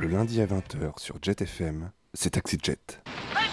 [0.00, 3.02] Le lundi à 20h sur Jet FM, c'est Taxi Jet.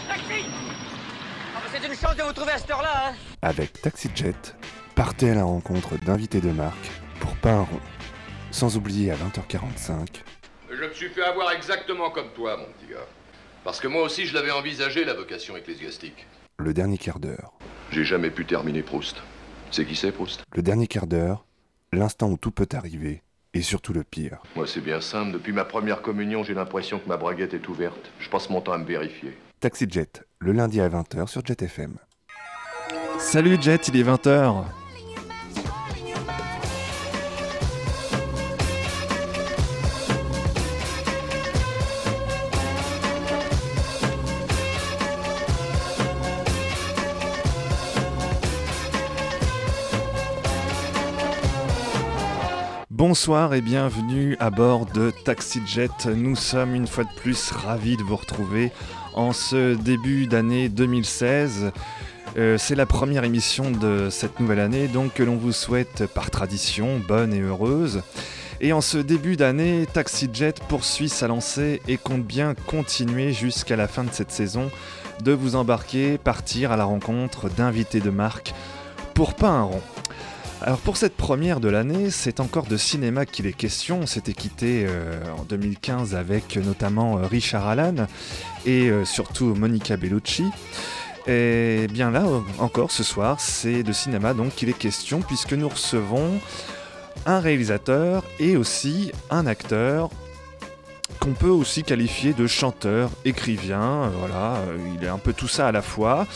[0.07, 4.09] taxi ah, bah, C'est une chance de vous trouver à cette heure-là, hein Avec Taxi
[4.15, 4.55] Jet,
[4.95, 6.89] partez à la rencontre d'invités de marque
[7.19, 7.81] pour pas un rond.
[8.51, 10.21] Sans oublier à 20h45.
[10.71, 13.07] Je me suis fait avoir exactement comme toi, mon petit gars.
[13.65, 16.27] Parce que moi aussi, je l'avais envisagé, la vocation ecclésiastique.
[16.59, 17.57] Le dernier quart d'heure.
[17.91, 19.17] J'ai jamais pu terminer Proust.
[19.69, 20.43] C'est qui c'est, Proust?
[20.55, 21.45] Le dernier quart d'heure,
[21.91, 23.21] l'instant où tout peut arriver,
[23.57, 24.37] et surtout le pire.
[24.55, 25.31] Moi, c'est bien simple.
[25.31, 28.11] Depuis ma première communion, j'ai l'impression que ma braguette est ouverte.
[28.19, 29.35] Je passe mon temps à me vérifier.
[29.59, 31.97] Taxi Jet, le lundi à 20h sur Jet FM.
[33.17, 34.63] Salut Jet, il est 20h.
[52.97, 56.07] Bonsoir et bienvenue à bord de TaxiJet.
[56.15, 58.71] Nous sommes une fois de plus ravis de vous retrouver
[59.13, 61.73] en ce début d'année 2016.
[62.39, 66.31] Euh, c'est la première émission de cette nouvelle année, donc que l'on vous souhaite par
[66.31, 68.01] tradition bonne et heureuse.
[68.61, 73.87] Et en ce début d'année, TaxiJet poursuit sa lancée et compte bien continuer jusqu'à la
[73.87, 74.71] fin de cette saison
[75.23, 78.55] de vous embarquer, partir à la rencontre d'invités de marque
[79.13, 79.83] pour pas un rond.
[80.61, 83.99] Alors pour cette première de l'année, c'est encore de cinéma qu'il est question.
[84.01, 88.07] On s'était quitté euh, en 2015 avec notamment euh, Richard Allan
[88.65, 90.45] et euh, surtout Monica Bellucci.
[91.27, 92.25] Et bien là,
[92.57, 96.39] encore ce soir, c'est de cinéma donc qu'il est question puisque nous recevons
[97.27, 100.09] un réalisateur et aussi un acteur
[101.19, 104.61] qu'on peut aussi qualifier de chanteur, écrivain, voilà,
[104.95, 106.27] il est un peu tout ça à la fois.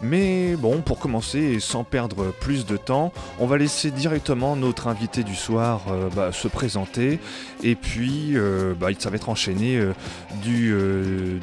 [0.00, 4.86] Mais bon, pour commencer et sans perdre plus de temps, on va laisser directement notre
[4.86, 7.18] invité du soir euh, bah, se présenter.
[7.64, 9.92] Et puis, euh, bah, ça va être enchaîné euh,
[10.42, 10.72] du,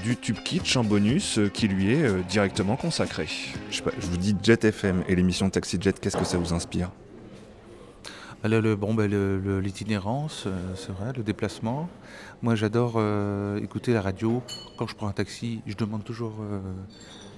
[0.04, 3.28] du Tube Kitsch en bonus qui lui est directement consacré.
[3.72, 6.90] Je, je vous dis Jet FM et l'émission Taxi Jet, qu'est-ce que ça vous inspire?
[8.48, 9.10] Le, le, bon, ben,
[9.60, 11.90] l'itinérance, c'est vrai, le déplacement.
[12.42, 13.02] Moi, j'adore
[13.62, 14.44] écouter la radio.
[14.78, 16.34] Quand je prends un taxi, je demande toujours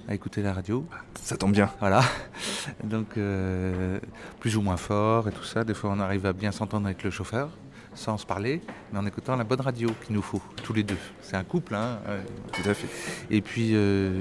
[0.08, 0.84] à écouter la radio.
[1.22, 1.70] Ça tombe bien.
[1.80, 2.02] Voilà.
[2.84, 4.00] Donc, euh,
[4.40, 5.64] plus ou moins fort et tout ça.
[5.64, 7.50] Des fois, on arrive à bien s'entendre avec le chauffeur,
[7.94, 10.96] sans se parler, mais en écoutant la bonne radio qu'il nous faut, tous les deux.
[11.20, 11.98] C'est un couple, hein.
[12.52, 12.88] Tout à fait.
[13.30, 14.18] Et puis, euh,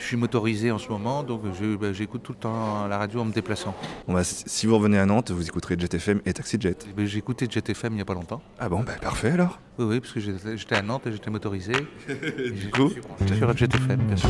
[0.00, 1.42] je suis motorisé en ce moment, donc
[1.78, 3.74] bah, j'écoute tout le temps la radio en me déplaçant.
[4.08, 6.86] Bon bah, si vous revenez à Nantes, vous écouterez Jet FM et Taxi Jet.
[6.88, 8.42] Eh ben, j'ai écouté Jet FM il n'y a pas longtemps.
[8.58, 9.60] Ah bon, bah, parfait alors.
[9.78, 11.72] Oui, oui, parce que j'étais à Nantes et j'étais motorisé.
[12.08, 12.90] du coup,
[13.36, 14.28] sur Jet FM, bien sûr.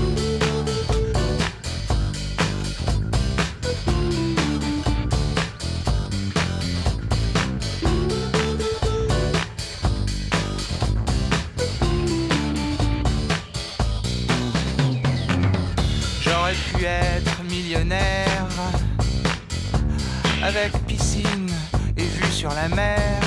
[22.40, 23.20] Sur la mer.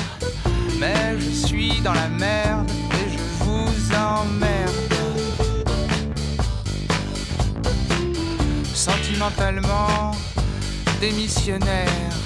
[0.80, 4.94] Mais je suis dans la merde et je vous emmerde.
[8.74, 10.10] Sentimentalement
[11.00, 12.16] démissionnaire,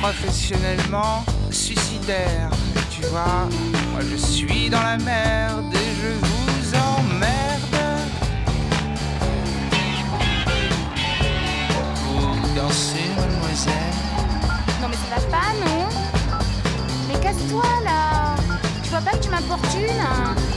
[0.00, 2.48] professionnellement suicidaire.
[2.90, 3.46] Tu vois,
[3.92, 7.78] moi je suis dans la merde et je vous emmerde.
[12.02, 13.97] Vous dansez, mademoiselle
[17.48, 18.36] Casse-toi là.
[18.82, 19.86] Tu vois pas que tu m'importunes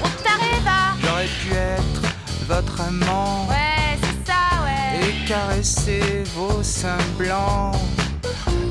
[0.02, 0.96] Trop taré, va.
[1.02, 2.02] J'aurais pu être
[2.47, 3.47] votre amant.
[3.50, 5.07] Ouais, c'est ça, ouais.
[5.07, 7.75] Et caresser vos seins blancs.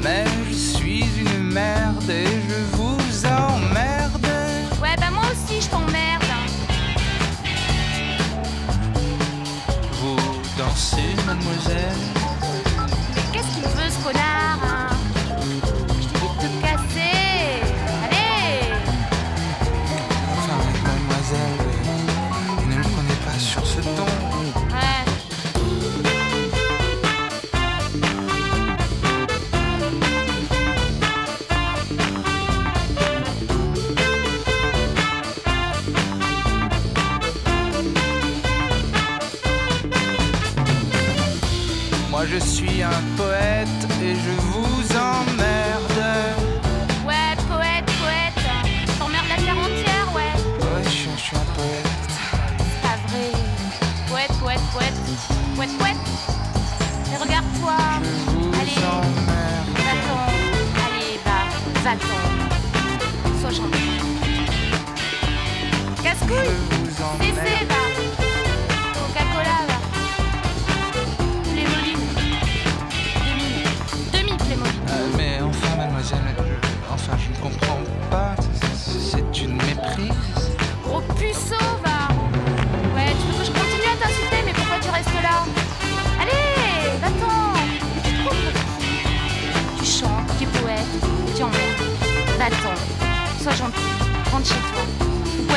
[0.02, 4.26] Mais je suis une merde et je vous emmerde.
[4.80, 6.24] Ouais, bah moi aussi je t'emmerde
[10.00, 10.16] Vous
[10.56, 12.19] dansez, mademoiselle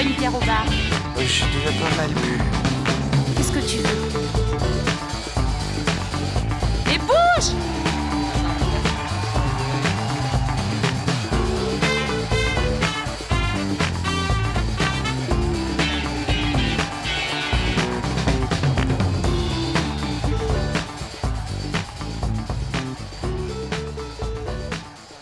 [0.03, 0.65] une bière au bar.
[1.17, 2.37] Euh, Je suis déjà pas mal bu.
[3.37, 4.09] Qu'est-ce que tu veux?
[6.87, 7.51] Mais bouge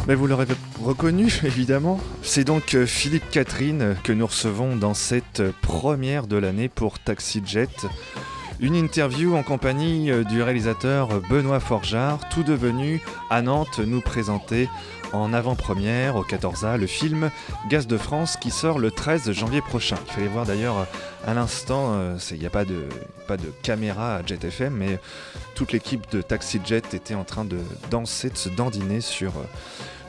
[0.07, 0.45] Mais vous l'aurez
[0.81, 2.00] reconnu, évidemment.
[2.24, 7.42] C'est donc euh, Philippe Catherine que nous recevons dans cette première de l'année pour Taxi
[7.45, 7.88] Jet.
[8.60, 14.69] Une interview en compagnie euh, du réalisateur Benoît Forjard, tout devenu à Nantes nous présenter
[15.13, 17.31] en avant-première au 14A le film
[17.69, 19.98] Gaz de France qui sort le 13 janvier prochain.
[20.07, 20.86] Il fallait voir d'ailleurs euh,
[21.27, 22.00] à l'instant,
[22.31, 22.88] il n'y a pas de,
[23.62, 25.00] caméra à Jet FM, mais
[25.56, 29.34] toute l'équipe de Taxi Jet était en train de danser, de se dandiner sur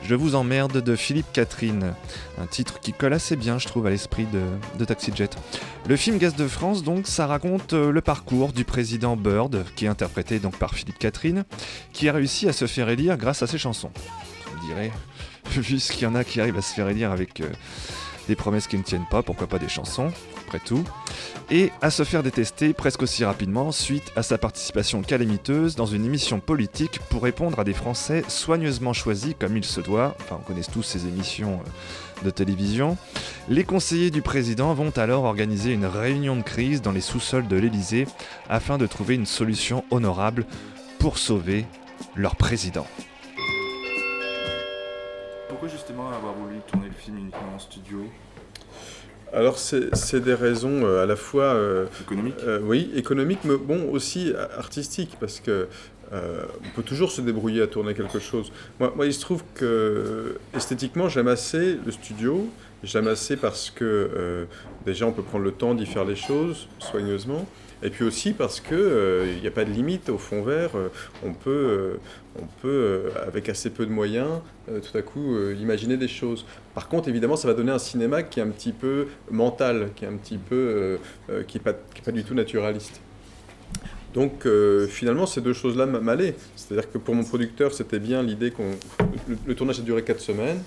[0.05, 1.93] Je vous emmerde de Philippe Catherine,
[2.37, 4.27] un titre qui colle assez bien, je trouve, à l'esprit
[4.77, 5.37] de, Taxi Jet.
[5.87, 9.85] Le film Gaz de France, donc, ça raconte euh, le parcours du président Bird, qui
[9.85, 11.45] est interprété donc par Philippe Catherine,
[11.93, 13.91] qui a réussi à se faire élire grâce à ses chansons.
[14.55, 14.91] Je dirais,
[15.51, 17.49] vu qu'il y en a qui arrivent à se faire élire avec euh,
[18.27, 20.11] des promesses qui ne tiennent pas, pourquoi pas des chansons,
[20.59, 20.83] tout,
[21.51, 26.05] et à se faire détester presque aussi rapidement suite à sa participation calamiteuse dans une
[26.05, 30.43] émission politique pour répondre à des Français soigneusement choisis comme il se doit, enfin on
[30.43, 32.97] connaît tous ces émissions euh, de télévision.
[33.49, 37.57] Les conseillers du président vont alors organiser une réunion de crise dans les sous-sols de
[37.57, 38.07] l'Élysée
[38.49, 40.45] afin de trouver une solution honorable
[40.99, 41.65] pour sauver
[42.15, 42.87] leur président.
[45.49, 48.05] Pourquoi justement avoir voulu tourner le film uniquement en studio?
[49.33, 51.45] Alors, c'est des raisons euh, à la fois.
[51.55, 55.67] euh, Économique euh, oui, économiques, mais bon, aussi artistiques, parce que.
[56.13, 58.51] euh, on peut toujours se débrouiller à tourner quelque chose.
[58.79, 62.47] Moi, moi il se trouve que esthétiquement, j'aime assez le studio.
[62.83, 64.45] J'aime assez parce que euh,
[64.85, 67.47] déjà, on peut prendre le temps d'y faire les choses soigneusement.
[67.85, 70.71] Et puis aussi parce qu'il n'y a pas de limite au fond vert.
[70.75, 70.87] euh,
[71.21, 71.97] on peut, euh,
[72.41, 74.39] on peut euh, avec assez peu de moyens,
[74.69, 76.45] euh, tout à coup, euh, imaginer des choses.
[76.73, 80.05] Par contre, évidemment, ça va donner un cinéma qui est un petit peu mental, qui
[80.05, 80.97] est un petit peu, euh,
[81.29, 83.01] euh, qui n'est pas, pas du tout naturaliste.
[84.13, 86.35] Donc euh, finalement, ces deux choses-là m'allaient.
[86.55, 88.71] C'est-à-dire que pour mon producteur, c'était bien l'idée qu'on...
[89.27, 90.61] Le, le tournage a duré quatre semaines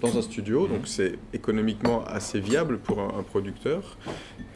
[0.00, 3.96] dans un studio, donc c'est économiquement assez viable pour un, un producteur.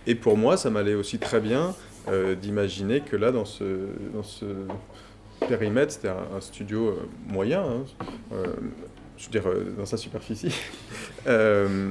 [0.06, 1.74] Et pour moi, ça m'allait aussi très bien
[2.08, 3.64] euh, d'imaginer que là, dans ce,
[4.14, 4.46] dans ce
[5.46, 7.84] périmètre, c'était un, un studio euh, moyen, hein,
[8.32, 8.44] euh,
[9.16, 9.44] je veux dire,
[9.76, 10.54] dans sa superficie,
[11.26, 11.90] euh,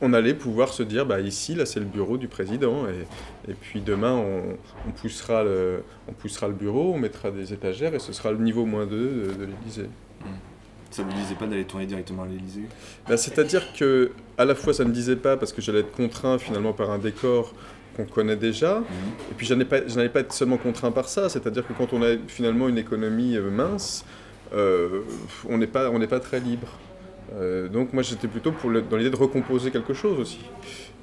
[0.00, 3.54] on allait pouvoir se dire, bah, ici, là, c'est le bureau du président, et, et
[3.54, 7.98] puis demain, on, on poussera le, on poussera le bureau, on mettra des étagères, et
[7.98, 9.88] ce sera le niveau moins 2 de, de l'Élysée.
[10.90, 12.62] Ça vous disait pas d'aller tourner directement à l'Elysée
[13.08, 15.92] Bah, C'est-à-dire que, à la fois, ça ne me disait pas, parce que j'allais être
[15.92, 17.54] contraint finalement par un décor
[17.96, 18.82] qu'on connaît déjà,
[19.30, 22.16] et puis je n'allais pas, être seulement contraint par ça, c'est-à-dire que quand on a
[22.28, 24.04] finalement une économie euh, mince,
[24.54, 25.00] euh,
[25.48, 26.68] on n'est pas, on pas très libre.
[27.34, 30.38] Euh, donc moi j'étais plutôt pour le- dans l'idée de recomposer quelque chose aussi.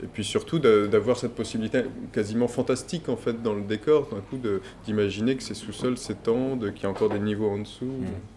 [0.01, 4.39] Et puis surtout d'avoir cette possibilité quasiment fantastique en fait dans le décor, d'un coup
[4.86, 7.86] d'imaginer que ces sous-sols s'étendent, qu'il y a encore des niveaux en dessous.
[7.86, 8.34] Quand,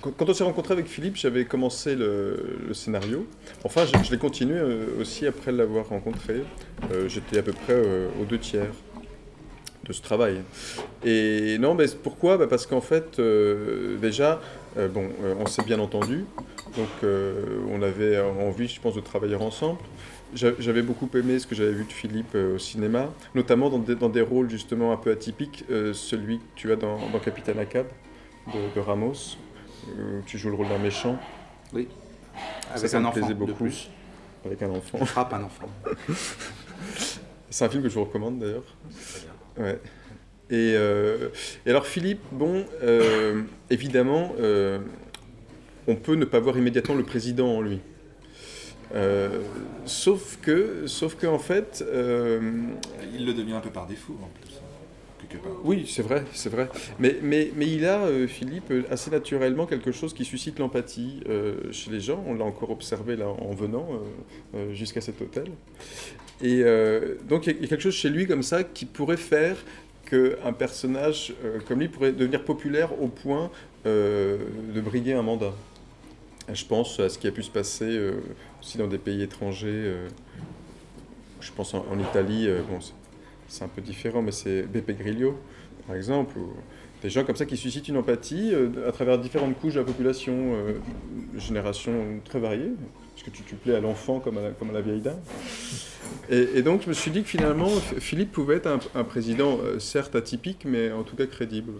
[0.00, 3.26] quand on s'est rencontré avec Philippe, j'avais commencé le, scénario.
[3.64, 6.42] Enfin, je, l'ai continué euh, aussi après l'avoir rencontré.
[6.90, 8.72] Euh, J'étais à peu près euh, aux deux tiers
[9.84, 10.40] de ce travail.
[11.04, 12.38] Et non, mais pourquoi?
[12.38, 13.20] Bah, Parce qu'en fait,
[14.00, 14.40] déjà,
[14.76, 16.26] bon, on s'est bien entendu.
[16.76, 19.80] Donc, on avait envie, je pense, de travailler ensemble.
[20.34, 24.20] J'a- J'avais beaucoup aimé ce que j'avais vu de Philippe au cinéma, notamment dans des,
[24.20, 27.86] rôles justement un peu atypiques, celui que tu as dans, dans Capitaine Acab
[28.54, 29.36] de Ramos,
[29.88, 31.18] où tu joues le rôle d'un méchant.
[31.72, 31.88] Oui.
[32.74, 33.52] Avec ça un me enfant, plaisait de beaucoup.
[33.64, 33.88] plus.
[34.44, 34.98] Avec un enfant.
[35.00, 35.68] On frappe un enfant.
[37.50, 38.64] C'est un film que je vous recommande d'ailleurs.
[39.58, 39.78] Ouais.
[40.50, 41.28] Et, euh,
[41.66, 44.78] et alors Philippe, bon, euh, évidemment, euh,
[45.86, 47.80] on peut ne pas voir immédiatement le président en lui.
[48.94, 49.40] Euh,
[49.84, 52.40] sauf que, sauf que en fait, euh,
[53.14, 54.59] Il le devient un peu par défaut en plus.
[55.64, 56.68] Oui, c'est vrai, c'est vrai.
[56.98, 61.54] Mais, mais, mais il a, euh, Philippe, assez naturellement quelque chose qui suscite l'empathie euh,
[61.72, 62.22] chez les gens.
[62.26, 63.88] On l'a encore observé là en venant
[64.54, 65.46] euh, jusqu'à cet hôtel.
[66.42, 66.64] Et
[67.28, 69.58] donc il y a quelque chose chez lui comme ça qui pourrait faire
[70.06, 71.34] qu'un personnage
[71.68, 73.50] comme lui pourrait devenir populaire au point
[73.84, 75.52] de briguer un mandat.
[76.50, 78.10] Je pense à ce qui a pu se passer
[78.58, 79.94] aussi dans des pays étrangers.
[81.42, 82.78] je pense en, en Italie, bon,
[83.50, 85.38] c'est- un peu différent, mais c'est Beppe Grillo,
[85.86, 86.52] par exemple, ou
[87.02, 89.84] des gens comme ça qui suscitent une empathie euh, à travers différentes couches de la
[89.86, 90.74] population, euh,
[91.38, 92.72] générations très variées,
[93.14, 95.18] parce que tu, tu plais à l'enfant comme à la, comme à la vieille dame.
[96.30, 99.58] Et, et donc je me suis dit que finalement, Philippe pouvait être un, un président,
[99.62, 101.72] euh, certes atypique, mais en tout cas crédible.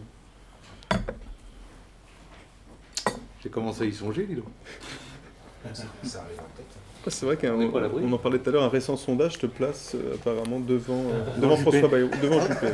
[3.42, 4.44] J'ai commencé à y songer, dis donc.
[5.74, 5.82] C'est
[6.18, 8.02] vrai qu'on On est pas à l'abri.
[8.06, 11.40] on en parlait tout à l'heure, un récent sondage te place euh, apparemment devant, euh,
[11.40, 11.70] Devant Juppé.
[11.70, 12.66] François Bayrou, devant Juppé.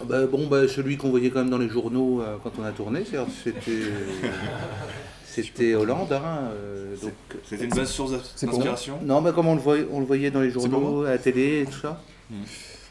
[0.00, 2.64] Ah bah, bon, bah, celui qu'on voyait quand même dans les journaux euh, quand on
[2.64, 3.18] a tourné, c'est-
[5.26, 6.12] c'était Hollande.
[6.12, 7.12] Hein, euh, donc,
[7.44, 10.30] C'était une bonne source C'est d'inspiration non, mais comme on le voyait, on le voyait
[10.30, 12.00] dans les journaux, à la télé et tout ça.
[12.30, 12.38] Mhm.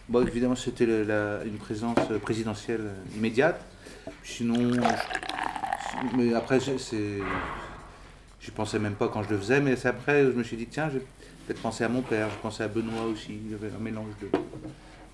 [0.08, 3.60] Bon, évidemment, c'était une présence euh, présidentielle euh, immédiate.
[4.24, 6.77] Sinon, je- mais après, c'est,
[8.46, 10.68] j'y pensais même pas quand je le faisais, mais c'est après, je me suis dit,
[10.68, 13.34] tiens, j'ai peut-être pensé à mon père, je pensais à Benoît aussi.
[13.46, 14.30] Il y avait un mélange de,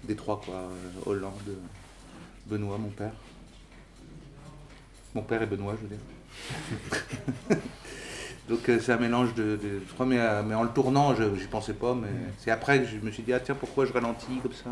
[0.04, 0.56] des trois, quoi.
[0.56, 0.70] euh,
[1.06, 1.56] Hollande,
[2.46, 3.14] Benoît, mon père.
[5.16, 7.58] Mon père et Benoît, je veux dire.
[8.50, 9.58] Donc euh, c'est un mélange de,
[9.94, 12.08] crois, mais, euh, mais en le tournant, je j'y pensais pas, mais
[12.38, 14.70] c'est après que je me suis dit ah tiens pourquoi je ralentis comme ça?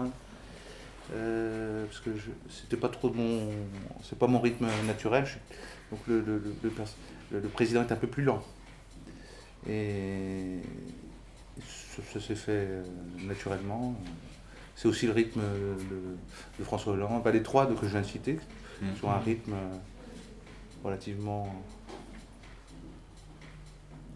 [1.13, 2.09] Euh, parce que
[2.49, 3.49] c'était pas trop mon
[4.03, 5.25] c'est pas mon rythme naturel.
[5.25, 5.35] je
[5.91, 6.85] donc le, le, le- le pers-
[7.31, 8.41] le- le président est un peu plus lent
[9.67, 10.59] et
[11.59, 12.83] ça, ça s'est fait euh,
[13.27, 13.93] naturellement.
[14.75, 16.15] C'est aussi le rythme de,
[16.59, 18.39] de François Hollande, bah, les trois de- que je viens de citer,
[18.81, 18.95] Mhm.
[18.97, 19.75] sur un rythme euh,
[20.83, 21.53] relativement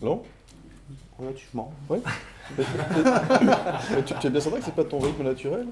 [0.02, 0.24] Non
[1.18, 2.00] relativement Ouais.
[4.06, 5.68] tu, tu es bien certain que c'est pas ton rythme naturel?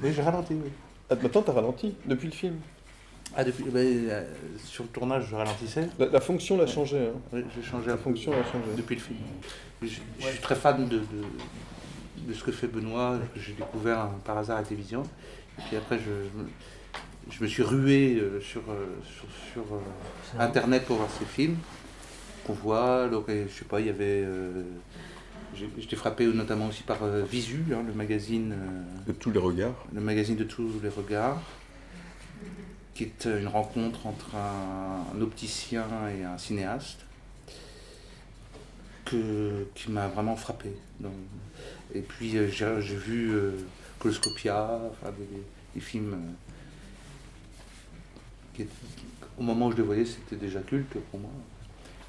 [0.00, 0.70] Mais j'ai ralenti, oui.
[1.08, 2.56] Ah, maintenant, t'as ralenti depuis le film.
[3.38, 4.24] Ah, depuis, ben, euh,
[4.64, 5.88] sur le tournage, je ralentissais.
[5.98, 6.98] La, la fonction l'a changé.
[6.98, 7.18] Hein.
[7.32, 8.64] Oui, j'ai changé La un peu fonction a changé.
[8.76, 9.18] depuis le film.
[9.82, 9.88] Je,
[10.20, 11.02] je suis très fan de, de,
[12.28, 15.02] de ce que fait Benoît, que j'ai découvert hein, par hasard à la télévision.
[15.58, 20.86] Et puis après, je, je me- suis rué euh, sur, euh, sur, sur, euh, Internet
[20.86, 21.56] pour voir ses films.
[22.46, 24.22] Qu'on voit, donc, et je sais pas, il y avait.
[24.24, 24.62] euh,
[25.54, 26.98] j'ai- J'étais frappé notamment aussi par
[27.30, 28.52] Visu, hein, le magazine.
[28.52, 29.74] euh, De tous les regards.
[29.92, 31.40] le magazine de tous les regards,
[32.96, 37.04] qui est une rencontre entre un, opticien et un cinéaste,
[39.04, 40.70] que, qui m'a vraiment frappé.
[41.94, 43.52] Et puis euh, j'ai vu euh,
[43.98, 44.80] Coloscopia,
[45.74, 46.34] des, films
[48.58, 48.64] euh,
[49.38, 51.30] au moment où je les voyais, c'était déjà culte pour moi.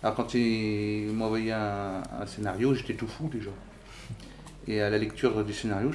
[0.02, 3.52] Alors quand il m'a envoyé un, un scénario, j'étais tout fou déjà.
[4.68, 5.92] Et à la lecture du scénario,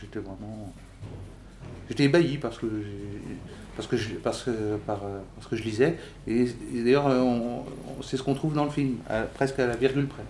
[0.00, 0.72] j'étais vraiment.
[1.90, 2.66] J'étais ébahi parce que,
[3.76, 5.00] parce que, je, parce que, par,
[5.34, 5.98] parce que je lisais.
[6.26, 7.64] Et, et d'ailleurs, on-
[7.98, 10.22] on- c'est ce qu'on trouve dans le film, à- presque à la virgule près.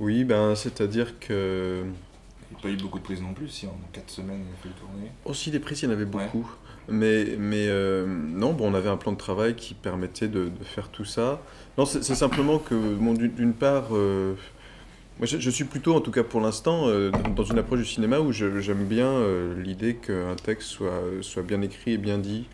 [0.00, 1.84] Oui, ben, c'est-à-dire que.
[2.50, 4.52] Il n'y a pas eu beaucoup de prises non plus, si en 4 semaines il
[4.52, 5.10] a fallu tourner.
[5.24, 6.50] Aussi, des prises, il y en avait beaucoup.
[6.88, 10.64] Mais, mais euh, non, bon, on avait un plan de travail qui permettait de, de
[10.64, 11.40] faire tout ça.
[11.78, 14.34] Non, c'est c'est simplement que, bon, d'une d'une part, euh,
[15.18, 17.84] moi, je, je suis plutôt, en tout cas pour l'instant, euh, dans- une approche du
[17.86, 22.44] cinéma où j'aime bien euh, l'idée qu'un texte soit, soit bien écrit et bien dit.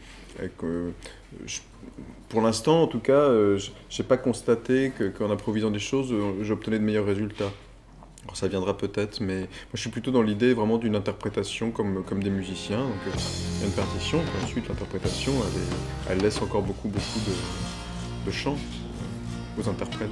[0.58, 0.92] Que,
[1.46, 1.58] je-
[2.28, 3.70] pour l'instant, en tout cas, euh, je
[4.02, 7.50] n'ai pas constaté que- qu'en improvisant des choses, euh, j'obtenais de meilleurs résultats.
[8.24, 12.04] Alors, ça viendra peut-être, mais moi je suis plutôt dans l'idée vraiment d'une interprétation comme,
[12.04, 12.82] comme des musiciens.
[12.82, 13.10] Donc euh,
[13.56, 18.30] il y a une partition, puis ensuite l'interprétation, elle, elle laisse encore beaucoup, beaucoup de,
[18.30, 20.10] de euh, aux interprètes.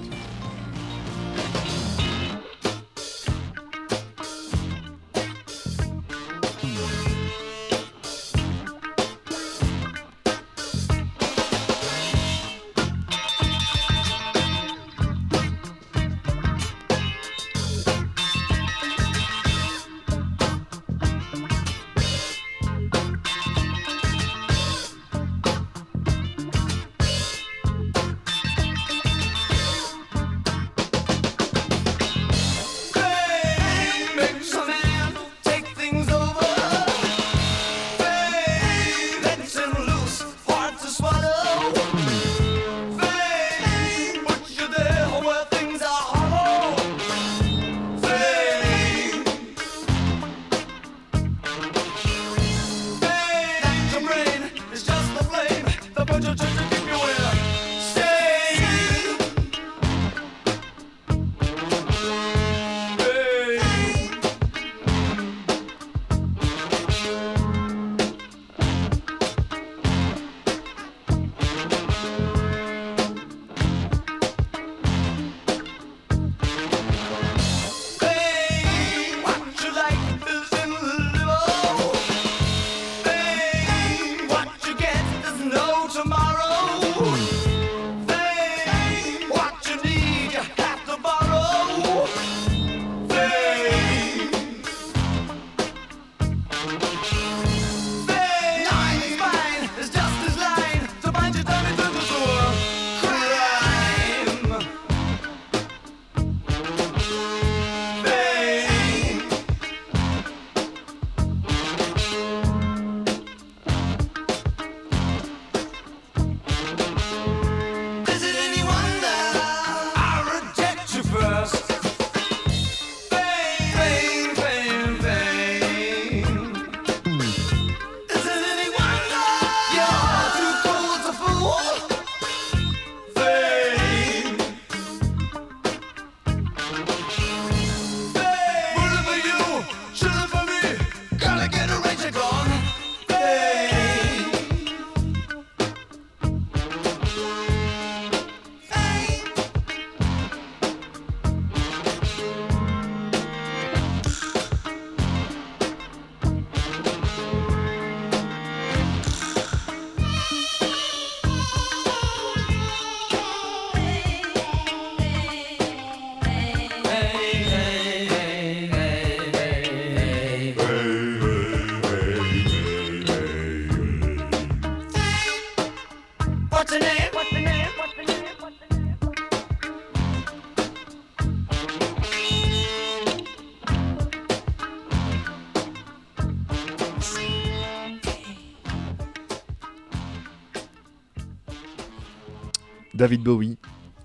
[193.06, 193.56] David Bowie,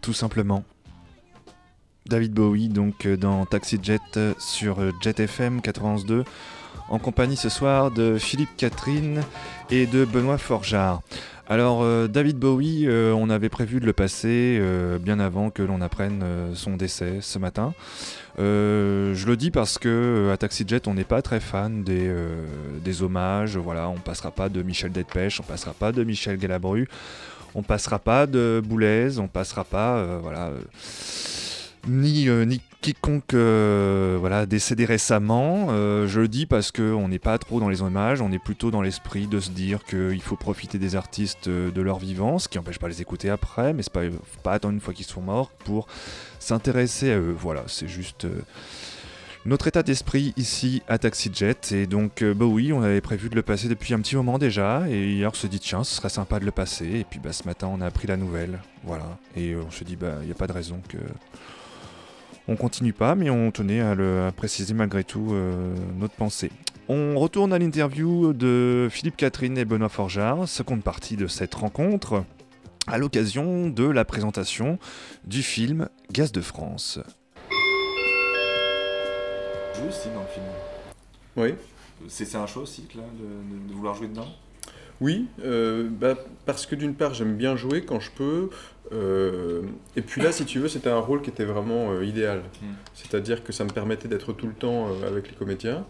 [0.01, 0.63] tout simplement.
[2.05, 6.23] David Bowie, donc euh, dans Taxi Jet euh, sur euh, Jet FM 91.2,
[6.87, 9.23] en compagnie ce soir de Philippe Catherine
[9.71, 11.01] et de Benoît Forjard.
[11.49, 14.61] Alors, David Bowie, on avait prévu de le passer
[15.01, 17.73] bien avant que l'on apprenne son décès ce matin.
[18.37, 22.09] Je le dis parce que à Taxi Jet, on n'est pas très fan des,
[22.81, 23.57] des hommages.
[23.57, 26.87] Voilà, on passera pas de Michel Delpech, on passera pas de Michel Galabru,
[27.55, 30.61] on passera pas de Boulez, on passera pas, euh, voilà, euh,
[31.87, 35.67] ni, euh, ni quiconque voilà, décédé récemment.
[35.69, 38.81] Je le dis parce qu'on n'est pas trop dans les hommages, on est plutôt dans
[38.81, 42.79] l'esprit de se dire qu'il faut profiter des artistes de leur vivant, ce qui n'empêche
[42.79, 44.01] pas les écouter après, mais c'est pas,
[44.41, 45.87] pas attendre une fois qu'ils sont morts pour
[46.39, 47.35] s'intéresser à eux.
[47.37, 48.25] Voilà, c'est juste.
[49.45, 53.29] Notre état d'esprit ici à Taxi Jet, et donc euh, bah oui, on avait prévu
[53.29, 55.95] de le passer depuis un petit moment déjà, et hier on se dit tiens, ce
[55.95, 58.59] serait sympa de le passer, et puis bah, ce matin on a appris la nouvelle,
[58.83, 60.97] voilà, et euh, on se dit bah il n'y a pas de raison que
[62.47, 66.51] on continue pas, mais on tenait à, le, préciser malgré tout euh, notre pensée.
[66.89, 72.25] On retourne à l'interview de Philippe Catherine et Benoît Forjard, seconde partie de cette rencontre,
[72.87, 74.77] à l'occasion de la présentation
[75.23, 76.99] du film Gaz de France.
[79.75, 80.45] Joue aussi dans le film.
[81.37, 81.55] Oui.
[82.07, 84.27] C'est un choix aussi là, de, vouloir jouer dedans?
[84.99, 88.49] Oui, euh, bah, parce que d'une part, j'aime bien jouer quand je peux.
[88.91, 89.61] euh,
[89.95, 92.43] et puis là, si tu veux, c'était un rôle qui était vraiment euh, idéal.
[92.61, 92.65] Mm.
[92.93, 95.85] C'est-à-dire que ça me permettait d'être tout le temps avec les comédiens.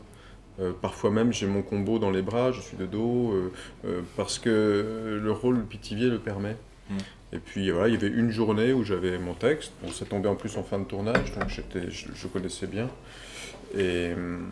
[0.80, 3.34] Parfois même, j'ai mon combo dans les bras, je suis de dos,
[4.16, 6.56] parce que le rôle Pitivier le permet.
[6.88, 6.98] Mm.
[7.34, 9.72] Et puis voilà, il y avait une journée où j'avais mon texte.
[9.82, 12.90] Bon, ça tombait en plus en fin de tournage, donc je, je connaissais bien.
[13.76, 14.50] Et hum,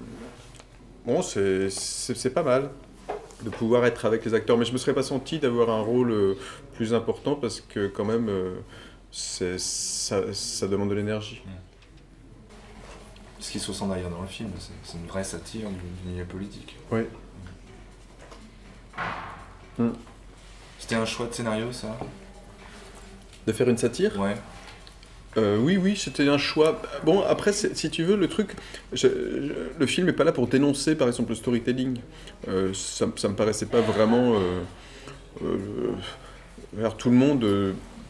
[1.06, 2.70] bon, c'est, pas mal
[3.44, 4.58] de pouvoir être avec les acteurs.
[4.58, 6.38] Mais je me serais pas senti d'avoir un rôle euh,
[6.74, 8.56] plus important parce que quand même, euh,
[9.12, 11.42] ça, ça demande de l'énergie.
[13.40, 14.52] Ce qui se ressent d'ailleurs dans le film,
[14.84, 16.76] c'est une vraie satire du, du milieu politique.
[16.92, 17.02] Oui.
[19.78, 19.92] Mm.
[20.78, 21.98] C'était un choix de scénario ça?
[23.48, 24.20] De faire une satire?
[24.20, 24.36] Ouais.
[25.38, 26.82] Euh, oui, oui, c'était un choix.
[27.06, 28.56] Bon, après, si tu veux, le truc,
[28.94, 32.00] le film n'est pas là pour dénoncer, par exemple, le storytelling.
[32.48, 34.34] Euh, ça, ça me paraissait pas vraiment.
[35.44, 35.92] euh,
[36.98, 37.42] tout le monde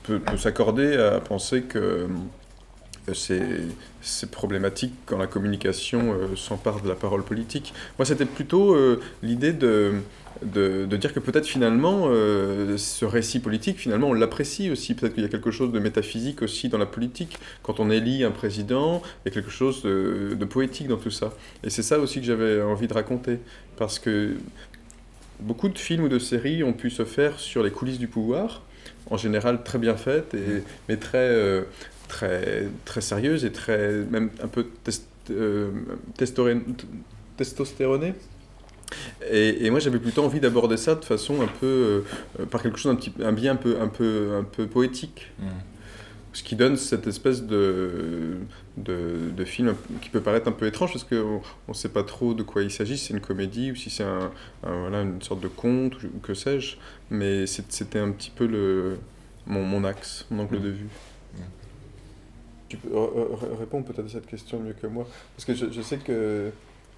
[0.03, 2.07] peut, peut s'accorder à penser que
[3.13, 7.73] c'est problématique quand la communication s'empare de la parole politique.
[7.97, 8.77] Moi, c'était plutôt
[9.23, 9.93] l'idée de,
[10.43, 14.93] de, de dire que peut-être finalement, euh, ce récit politique, finalement, on l'apprécie aussi.
[14.93, 17.37] Peut-être qu'il y a quelque chose de métaphysique aussi dans la politique.
[17.63, 21.11] Quand on élit un président, il y a quelque chose de, de poétique dans tout
[21.11, 21.33] ça.
[21.63, 23.39] Et c'est ça aussi que j'avais envie de raconter.
[23.77, 24.35] Parce que
[25.39, 28.61] beaucoup de films ou de séries ont pu se faire sur les coulisses du pouvoir,
[29.09, 31.63] en général très bien faites, et, mais très, euh,
[32.07, 35.71] très, très sérieuses et très, même un peu test- euh.
[39.29, 42.03] Et, et moi j'avais plutôt envie d'aborder ça de façon un peu
[42.39, 45.27] euh, par quelque chose un petit un biais un peu un peu un peu poétique
[45.39, 45.45] Mm.
[46.33, 48.35] ce qui donne cette espèce de,
[48.77, 52.33] de, de film qui peut paraître un peu étrange parce qu'on ne sait pas trop
[52.33, 54.31] de quoi il s'agit, si c'est une comédie ou si c'est un,
[54.63, 56.77] un- voilà, une sorte de conte ou, ou que sais-je,
[57.09, 58.97] mais c'était un petit peu le,
[59.47, 60.63] mon, mon axe, mon angle Mm.
[60.63, 60.87] de vue.
[61.35, 61.41] Mm.
[62.69, 65.71] Tu peux r- r- répondre peut-être à cette question mieux que moi, parce que je,
[65.71, 66.51] je sais que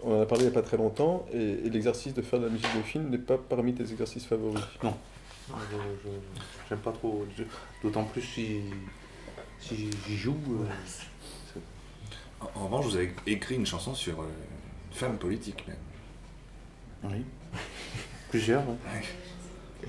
[0.03, 2.39] on en a parlé il n'y a pas très longtemps, et, et l'exercice de faire
[2.39, 4.61] de la musique de film n'est pas parmi tes exercices favoris.
[4.83, 4.95] Non,
[6.69, 7.25] j'aime pas trop.
[7.83, 8.61] D'autant plus si,
[9.59, 10.37] si j'y joue.
[10.61, 11.59] euh,
[12.39, 14.25] En, en revanche, vous avez écrit une chanson sur euh,
[14.91, 15.77] une femme politique même.
[17.03, 17.25] oui.
[18.29, 18.61] Plusieurs.
[18.67, 19.87] ouais.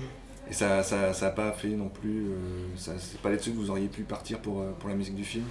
[0.49, 2.27] Et ça ça, ça a pas fait non plus.
[2.27, 2.35] euh,
[2.75, 5.23] ça, c'est pas là-dessus que vous auriez pu partir pour, euh, pour la musique du
[5.23, 5.45] film?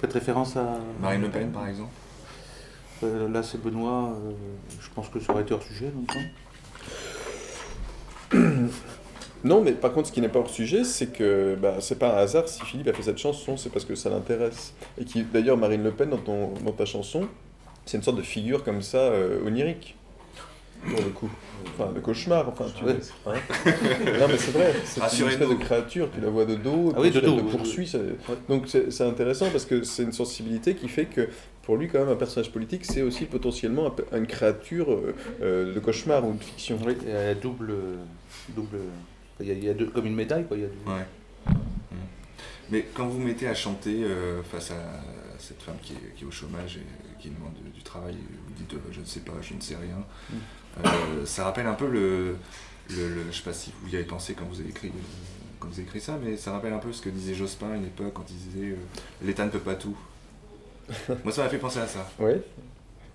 [0.00, 0.78] Faites référence à.
[1.00, 1.92] Marine Le Pen par exemple
[3.02, 4.14] Euh, là, c'est Benoît.
[4.24, 4.30] euh,
[4.80, 6.20] je pense que ça aurait été hors sujet, longtemps.
[9.44, 12.14] Non, mais par contre, ce qui n'est pas hors sujet, c'est que bah, c'est pas
[12.14, 14.72] un hasard si Philippe a fait cette chanson, c'est parce que ça l'intéresse.
[14.98, 17.28] Et qui, d'ailleurs, Marine Le Pen, dans, ton, dans ta chanson,
[17.84, 19.96] c'est une sorte de figure comme ça, euh, onirique,
[20.88, 21.28] pour le coup.
[21.78, 22.92] Enfin, de cauchemar, enfin, tu vois.
[22.94, 23.34] hein.
[24.18, 26.94] non, mais c'est vrai, c'est une espèce de créature, tu la vois de dos, et
[26.96, 27.86] Ah oui, de dos, te oui, poursuit.
[27.86, 27.98] ça-
[28.48, 31.28] Donc c'est intéressant parce que c'est une sensibilité qui fait que
[31.64, 35.80] pour lui, quand même, un personnage politique, c'est aussi potentiellement une créature euh, euh, de
[35.80, 36.78] cauchemar ou de fiction.
[36.86, 37.72] Oui, il y a double.
[38.50, 38.78] double
[39.40, 40.56] il, y a, il y a deux, comme une médaille, quoi.
[40.56, 41.52] Il y a deux- Ouais.
[41.52, 41.96] Mm.
[42.70, 44.76] Mais quand vous mettez à chanter euh, face à
[45.38, 48.74] cette femme qui est, qui est au chômage et qui demande du travail, vous dites
[48.74, 50.04] euh, je ne sais pas, je ne sais rien,
[50.84, 52.36] euh, ça rappelle un peu le,
[52.90, 55.00] le, le- Je sais pas si vous y avez pensé quand vous avez écrit, euh,
[55.60, 57.76] quand vous avez écrit ça, mais ça rappelle un peu ce que disait Jospin à
[57.76, 58.76] une époque quand il disait euh,
[59.22, 59.96] l'État ne peut pas tout.
[61.24, 62.06] Moi, ça m'a fait penser à ça.
[62.18, 62.32] Oui,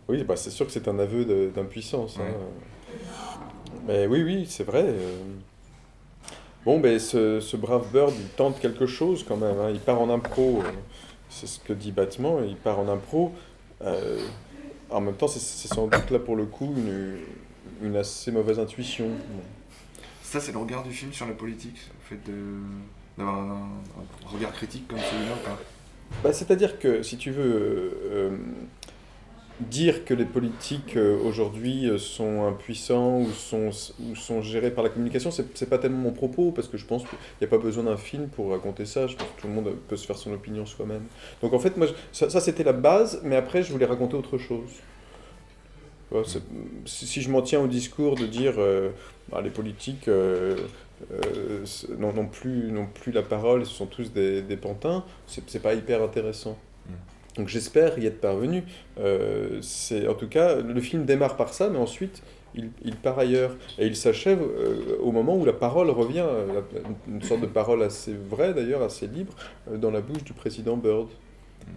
[0.08, 2.18] oui bah, c'est sûr que c'est un aveu d'impuissance.
[2.20, 2.34] hein.
[3.88, 4.84] Mais oui, oui, c'est vrai.
[4.86, 5.18] euh.
[6.66, 9.60] Bon, ben, ce, ce brave Bird, il tente quelque chose quand même.
[9.60, 9.70] hein.
[9.72, 10.72] Il part en impro, euh,
[11.30, 13.34] c'est ce que dit Batman, il part en impro.
[13.82, 14.20] euh,
[14.90, 17.18] en même temps, c'est- sans doute là pour le coup une,
[17.82, 19.08] une assez mauvaise intuition.
[19.08, 19.42] Bon.
[20.24, 21.78] Ça, c'est le regard du film sur la politique,
[22.12, 22.32] le fait
[23.18, 23.68] d'avoir un,
[24.28, 25.58] un regard critique comme celui-là ou pas?
[26.24, 28.38] Bah, C'est-à-dire que, si tu veux, euh, euh,
[29.62, 34.89] dire que les politiques euh, aujourd'hui sont impuissants ou sont, ou sont gérés par la
[34.89, 37.84] communication, c'est pas tellement mon propos, parce que je pense qu'il n'y a pas besoin
[37.86, 40.34] d'un film pour raconter ça, je pense que tout le monde peut se faire son
[40.34, 41.04] opinion soi-même.
[41.41, 44.69] Donc en fait, moi, ça, c'était la base, mais après je voulais raconter autre chose.
[46.86, 48.56] Si, je m'en tiens au discours de dire
[49.30, 50.10] bah, les politiques
[51.12, 51.66] euh,
[51.98, 56.02] n'ont n'ont plus, plus la parole, ce sont tous des, des pantins, c'est pas hyper
[56.04, 56.58] intéressant.
[57.38, 58.64] Donc j'espère y être parvenu.
[59.00, 62.22] Euh, c'est en tout cas le film démarre par ça, mais ensuite
[62.56, 66.48] il, il part ailleurs et il s'achève euh, au moment où la parole revient, euh,
[66.56, 69.34] la- une sorte de parole assez vraie d'ailleurs, assez libre,
[69.72, 71.08] dans la bouche du président Bird.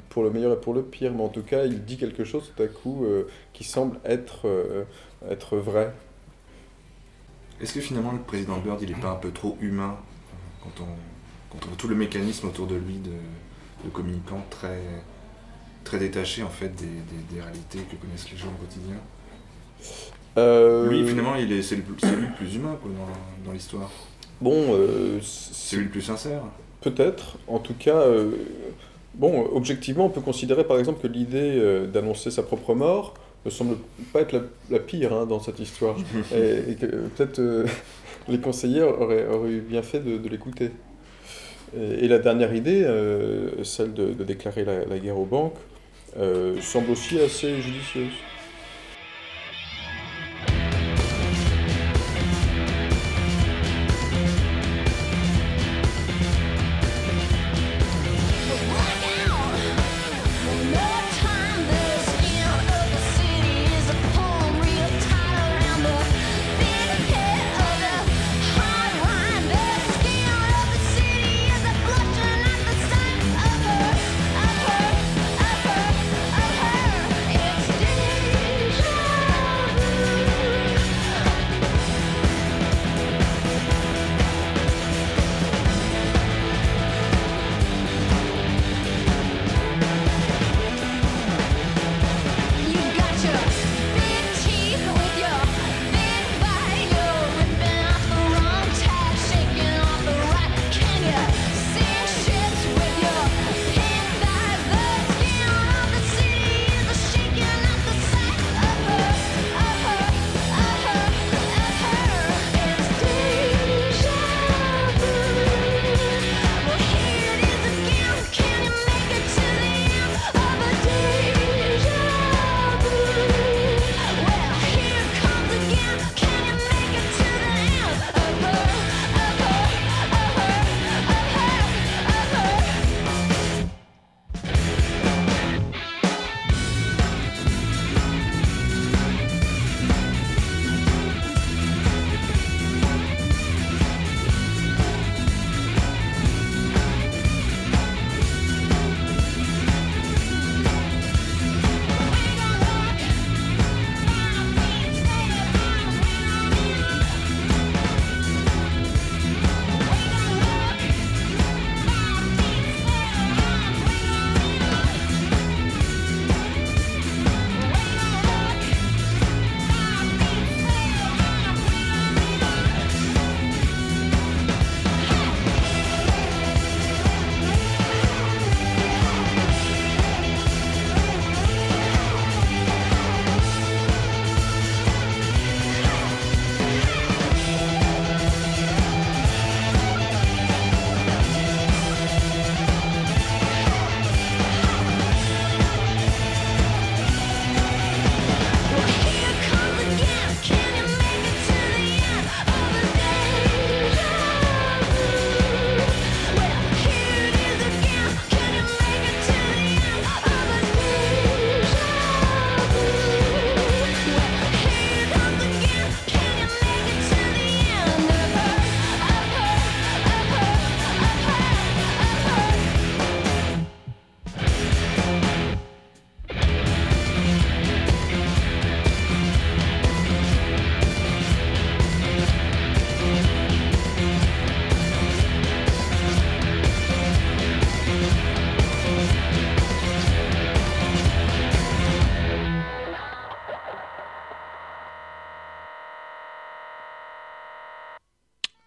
[0.08, 2.50] Pour le meilleur et pour le pire, mais en tout cas il dit quelque chose
[2.56, 4.84] tout à coup euh, qui semble être, euh,
[5.28, 5.92] être vrai.
[7.62, 9.96] Est-ce que finalement le président Bird, il est pas un peu trop humain
[10.62, 10.86] quand on,
[11.52, 13.10] quand on voit tout le mécanisme autour de lui de,
[13.84, 14.80] de communicants très,
[15.84, 18.96] très détaché en fait des, des- des réalités que connaissent les gens au quotidien?
[20.38, 23.52] Euh, Lui, finalement, il est, c'est, le, c'est lui le plus humain quoi, dans, dans
[23.52, 23.90] l'histoire.
[24.40, 26.42] Bon, euh, C'est lui le plus sincère.
[26.80, 27.36] Peut-être.
[27.46, 28.30] En tout cas, euh,
[29.14, 33.14] bon, objectivement, on peut considérer par exemple que l'idée euh, d'annoncer sa propre mort
[33.44, 33.76] ne semble
[34.12, 35.96] pas être la, la pire hein, dans cette histoire.
[36.34, 37.66] et, et que euh, peut-être euh,
[38.28, 40.70] les conseillers auraient, auraient eu bien fait de, de l'écouter.
[41.76, 45.56] Et, et la dernière idée, euh, celle de, de déclarer la, la guerre aux banques,
[46.18, 48.12] euh, semble aussi assez judicieuse.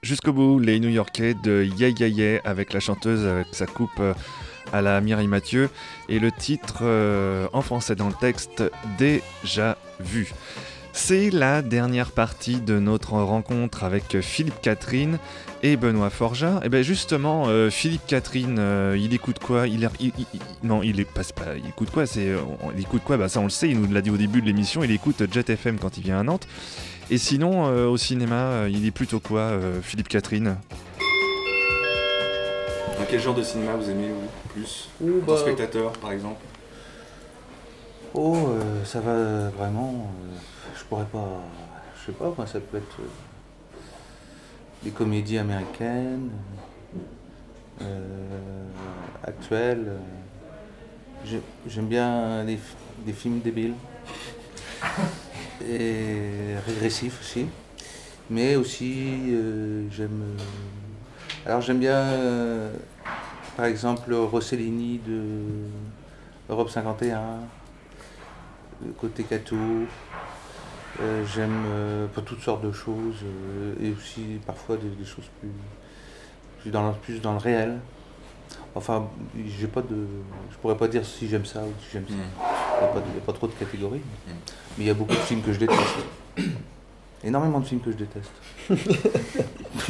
[0.06, 3.90] Jusqu'au bout les New Yorkais de Yeah Yeah Yeah avec la chanteuse avec sa coupe
[4.00, 4.14] euh,
[4.72, 5.70] à la Mireille Mathieu
[6.10, 8.64] et le titre euh, en français dans le texte
[9.00, 10.32] Déjà vu.
[10.94, 15.18] C'est la dernière partie de notre rencontre avec Philippe Catherine
[15.62, 16.62] et Benoît Forja.
[16.64, 18.62] Et bien justement, euh, Philippe Catherine,
[18.96, 19.66] il écoute quoi?
[20.64, 21.24] Non, il est pas,
[21.58, 22.06] il écoute quoi?
[22.06, 22.30] C'est
[22.76, 23.18] il écoute quoi?
[23.18, 24.84] Bah ça on le sait, il nous l'a dit au début de l'émission.
[24.84, 26.48] Il écoute Jet FM quand il vient à Nantes.
[27.12, 30.56] Et sinon, euh, au cinéma, euh, il est plutôt quoi, euh, Philippe Catherine
[32.98, 36.42] Dans quel genre de cinéma vous aimez vous plus Oh, que bah, spectateur, par exemple
[38.14, 40.10] Oh, euh, ça va vraiment.
[40.24, 40.36] euh,
[40.78, 41.42] je pourrais pas.
[42.00, 43.00] Je sais pas, moi, ça peut être.
[43.02, 43.08] euh,
[44.84, 46.30] des comédies américaines,
[47.82, 48.68] euh,
[49.24, 49.86] actuelles.
[49.88, 49.98] euh,
[51.26, 53.74] j'ai- J'aime bien des films débiles.
[55.62, 57.48] Et régressifs aussi.
[58.30, 60.22] Mais aussi, euh, j'aime.
[60.24, 62.74] euh, alors, j'aime bien, euh,
[63.56, 65.22] par exemple, Rossellini de
[66.50, 67.40] Europe 51
[68.86, 69.56] le côté Cato.
[71.34, 71.64] J'aime
[72.14, 73.24] pas toutes sortes de choses
[73.82, 75.50] et aussi parfois des, des choses plus,
[76.62, 77.80] plus, dans plus dans le réel.
[78.78, 79.08] Enfin,
[79.48, 80.06] j'ai pas de,
[80.52, 82.14] je pourrais pas dire si j'aime ça ou si j'aime ça.
[82.14, 82.82] Il
[83.14, 84.02] n'y a, pas a trop de catégories.
[84.78, 85.80] Mais il y a beaucoup de films que je déteste.
[87.24, 88.32] Énormément de films que je déteste.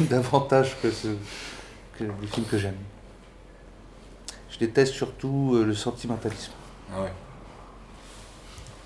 [0.08, 1.08] Davantage que, ce,
[1.98, 2.76] que des films que j'aime.
[4.50, 6.52] Je déteste surtout euh, le sentimentalisme
[6.94, 7.12] Ah ouais.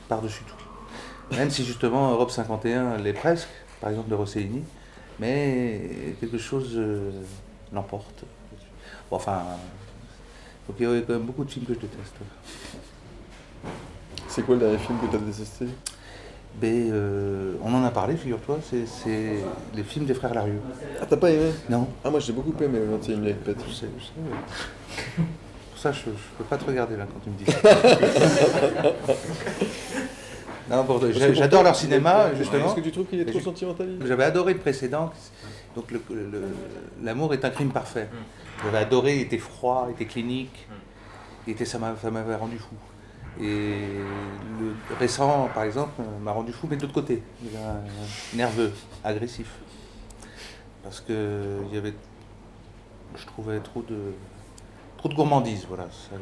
[0.09, 1.37] par-dessus tout.
[1.37, 3.49] Même si justement Europe 51 l'est presque,
[3.81, 4.65] par exemple de Rossellini,
[5.21, 7.13] mais quelque chose euh,
[7.73, 8.25] l'emporte.
[9.11, 9.43] Bon, enfin,
[10.71, 12.15] donc il y a quand même beaucoup de films que je déteste.
[14.29, 15.67] C'est quoi le dernier film que tu as détesté?
[16.63, 19.41] Mais euh, on en a parlé, figure-toi, c'est- c'est
[19.75, 20.61] les films des frères Larieux.
[21.01, 21.51] Ah, t'as pas aimé?
[21.69, 21.89] Non.
[22.05, 23.37] Ah, moi j'ai beaucoup aimé le 21 avec.
[23.47, 25.25] Je sais, je sais, ouais.
[25.73, 27.59] Pour ça, je, je peux pas te regarder là quand tu me dis ça.
[30.71, 30.87] non,
[31.35, 32.67] j'adore toi, leur cinéma, justement.
[32.67, 35.11] Est-ce que tu trouves qu'il est trop sentimentaliste J'avais adoré le précédent.
[35.75, 36.43] Donc le- le-
[37.03, 38.09] l'amour est un crime parfait.
[38.63, 40.67] J'avais adoré, il était froid, il était clinique.
[41.47, 42.75] Il était, ça m'a- ça m'avait rendu fou.
[43.41, 43.79] Et
[44.61, 47.23] le récent, par exemple, m'a rendu fou, mais de l'autre côté,
[48.35, 49.51] nerveux, agressif.
[50.83, 51.95] Parce que il y avait,
[53.17, 54.13] je trouvais trop de,
[54.99, 55.85] trop de gourmandise, voilà.
[56.13, 56.17] euh,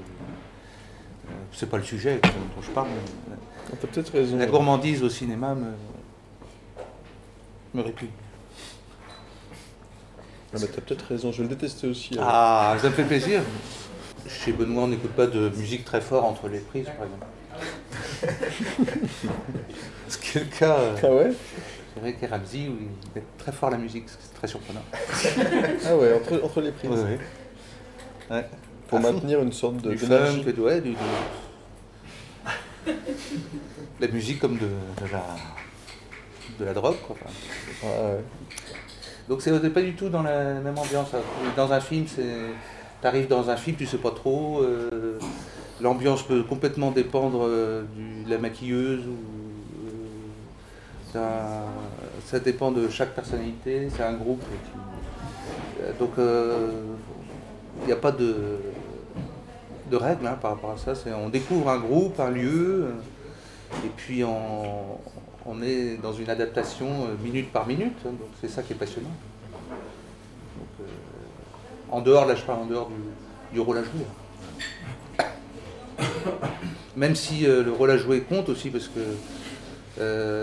[1.52, 2.88] c'est pas le sujet dont je parle.
[3.28, 3.36] mais,
[3.80, 4.36] T'as peut-être raison.
[4.36, 5.72] la gourmandise au cinéma me,
[7.74, 8.08] me répugne.
[10.54, 12.14] Ah, bah, t'as peut-être raison, je le détester aussi.
[12.14, 12.28] alors.
[12.30, 13.42] Ah, ça me fait plaisir.
[14.26, 17.26] Chez Benoît, on n'écoute pas de musique très fort entre les prises, par exemple.
[20.08, 20.76] Ce qui est le cas.
[20.78, 21.32] euh, Ah ouais?
[21.94, 22.12] C'est vrai
[22.68, 24.82] où il met très fort la musique, c'est très surprenant.
[25.86, 26.90] Ah ouais, entre, entre les prises.
[26.90, 27.18] Ouais, ouais.
[28.30, 28.46] Ouais.
[28.88, 29.12] Pour À fond.
[29.14, 29.90] maintenir une sorte de.
[29.90, 30.96] Du funk, ouais, du, du-
[34.00, 35.24] La musique comme de, de la,
[36.60, 37.16] de la drogue, quoi.
[37.82, 38.24] Ah ouais.
[39.28, 41.12] Donc c'est pas du tout dans la même ambiance.
[41.14, 41.18] hein.
[41.56, 42.24] Dans un film, c'est
[43.00, 44.62] t'arrives dans un film, tu sais pas trop.
[44.62, 45.18] euh,
[45.80, 47.84] L'ambiance peut complètement dépendre euh,
[48.26, 49.16] de la maquilleuse ou
[51.16, 51.62] euh,
[52.24, 53.88] ça, dépend de chaque personnalité.
[53.94, 54.42] C'est un groupe.
[56.00, 58.34] donc il n'y a pas de
[59.90, 60.92] de règles hein, par rapport à ça.
[61.24, 62.88] On découvre un groupe, un lieu,
[63.84, 64.98] et puis on,
[65.48, 67.96] on est dans une adaptation euh, minute par minute.
[68.06, 69.10] hein, donc c'est ça qui est passionnant.
[70.80, 70.84] Euh,
[71.90, 72.90] en dehors, là je parle en dehors
[73.52, 74.04] du, rôle à jouer.
[76.96, 79.00] Même si euh, le rôle à jouer compte aussi, parce que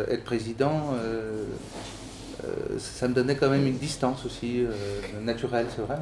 [0.09, 0.95] être président,
[2.77, 4.65] ça me donnait quand même une distance aussi
[5.23, 5.95] naturelle, c'est vrai,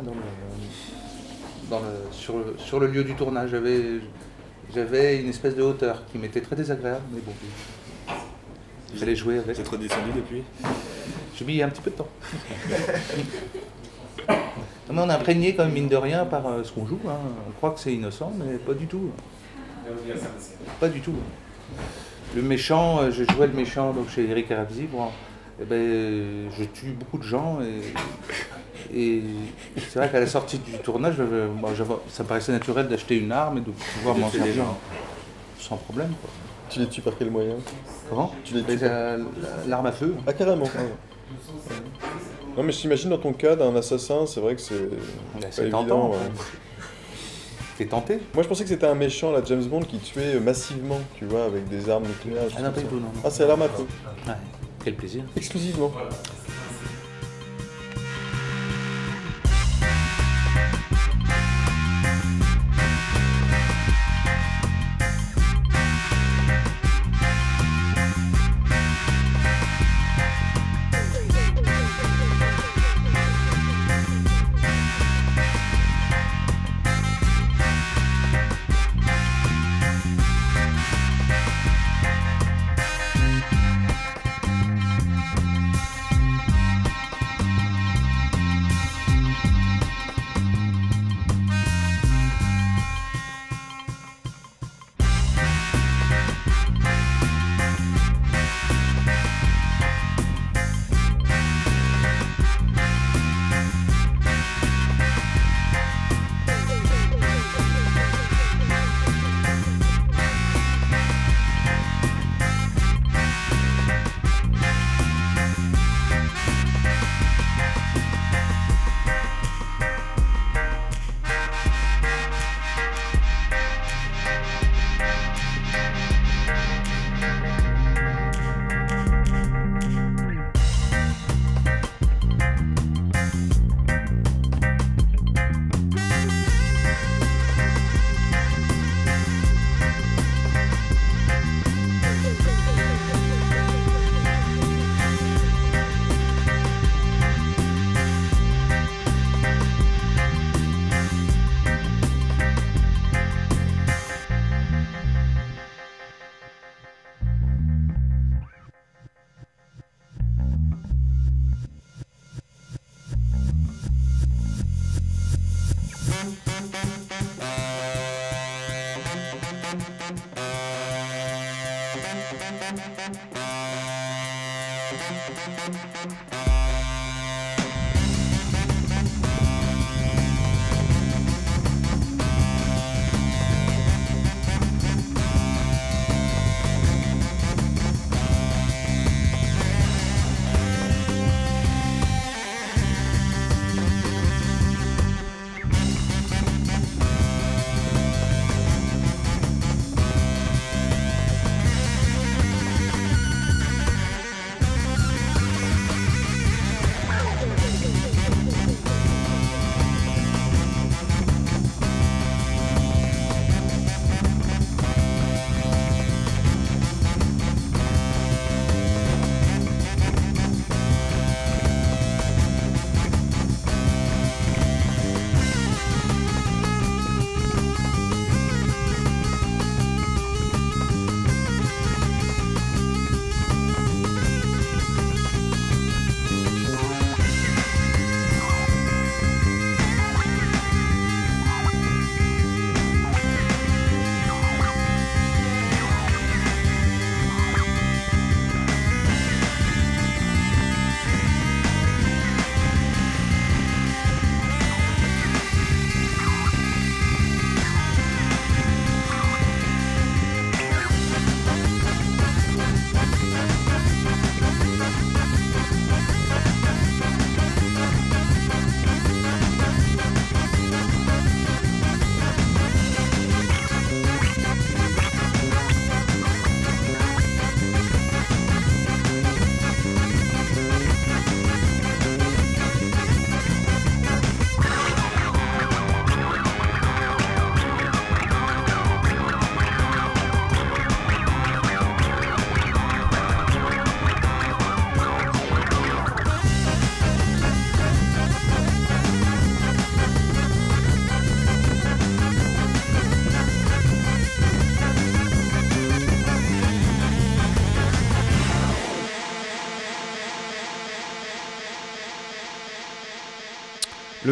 [2.12, 3.52] sur, le, sur le lieu du tournage.
[4.74, 7.34] J'avais une espèce de hauteur qui m'était très désagréable, mais bon,
[8.94, 9.56] il fallait jouer avec.
[9.56, 10.44] C'est trop descendu depuis
[11.36, 12.08] J'ai mis un petit peu de temps.
[14.90, 17.00] Non, mais on est imprégné quand même, mine de rien, par euh, ce qu'on joue.
[17.08, 17.18] hein.
[17.48, 19.10] On croit que c'est innocent, mais pas du tout.
[20.80, 21.14] Pas du tout.
[22.36, 24.84] Le méchant, euh, je jouais le méchant donc chez Eric Arabzi.
[24.84, 25.08] Bon,
[25.62, 29.24] eh ben, je tue beaucoup de gens et, et
[29.78, 31.70] c'est vrai qu'à la sortie du tournage, bon,
[32.10, 34.78] ça me paraissait naturel d'acheter une arme et de pouvoir m'en servir gens.
[35.60, 36.10] sans problème.
[36.22, 36.30] quoi.
[36.70, 37.56] Tu les tues par quel moyen?
[38.10, 39.24] Comment Tu les Mais tues la- la-
[39.68, 40.16] L'arme à feu.
[40.28, 40.66] Ah, carrément.
[40.76, 40.88] ah ouais.
[42.58, 44.76] Non, mais j'imagine dans ton cas d'un assassin, c'est vrai que c'est.
[45.62, 46.12] évident, tentant.
[46.12, 46.18] ouais.
[47.78, 51.00] T'es tenté Moi je pensais que c'était un méchant, la James Bond, qui tuait massivement,
[51.16, 52.44] tu vois, avec des armes nucléaires.
[52.56, 53.02] Ah non, pas du tout, non.
[53.02, 53.08] non.
[53.26, 53.86] Ah, c'est l'arme à feu.
[54.28, 54.34] Ouais,
[54.84, 55.24] quel plaisir.
[55.36, 55.92] Exclusivement.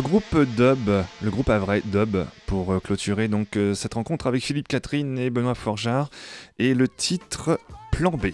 [0.02, 0.90] Le groupe Dub,
[1.22, 5.20] le groupe à vrai Dub, pour euh, clôturer donc euh, cette rencontre avec Philippe Catherine
[5.20, 6.10] et Benoît Forjard,
[6.58, 7.60] et le titre
[7.92, 8.30] Plan B.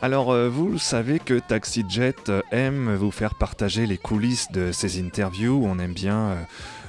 [0.00, 4.98] Alors, euh, vous savez que Taxi Jet aime vous faire partager les coulisses de ses
[4.98, 5.62] interviews.
[5.66, 6.38] On aime bien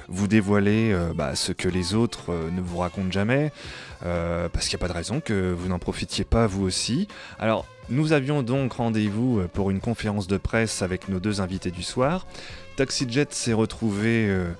[0.08, 3.52] vous dévoiler bah, ce que les autres ne vous racontent jamais,
[4.00, 7.06] parce qu'il n'y a pas de raison que vous n'en profitiez pas vous aussi.
[7.38, 11.82] Alors, nous avions donc rendez-vous pour une conférence de presse avec nos deux invités du
[11.82, 12.26] soir.
[12.76, 14.52] TaxiJet s'est retrouvé euh,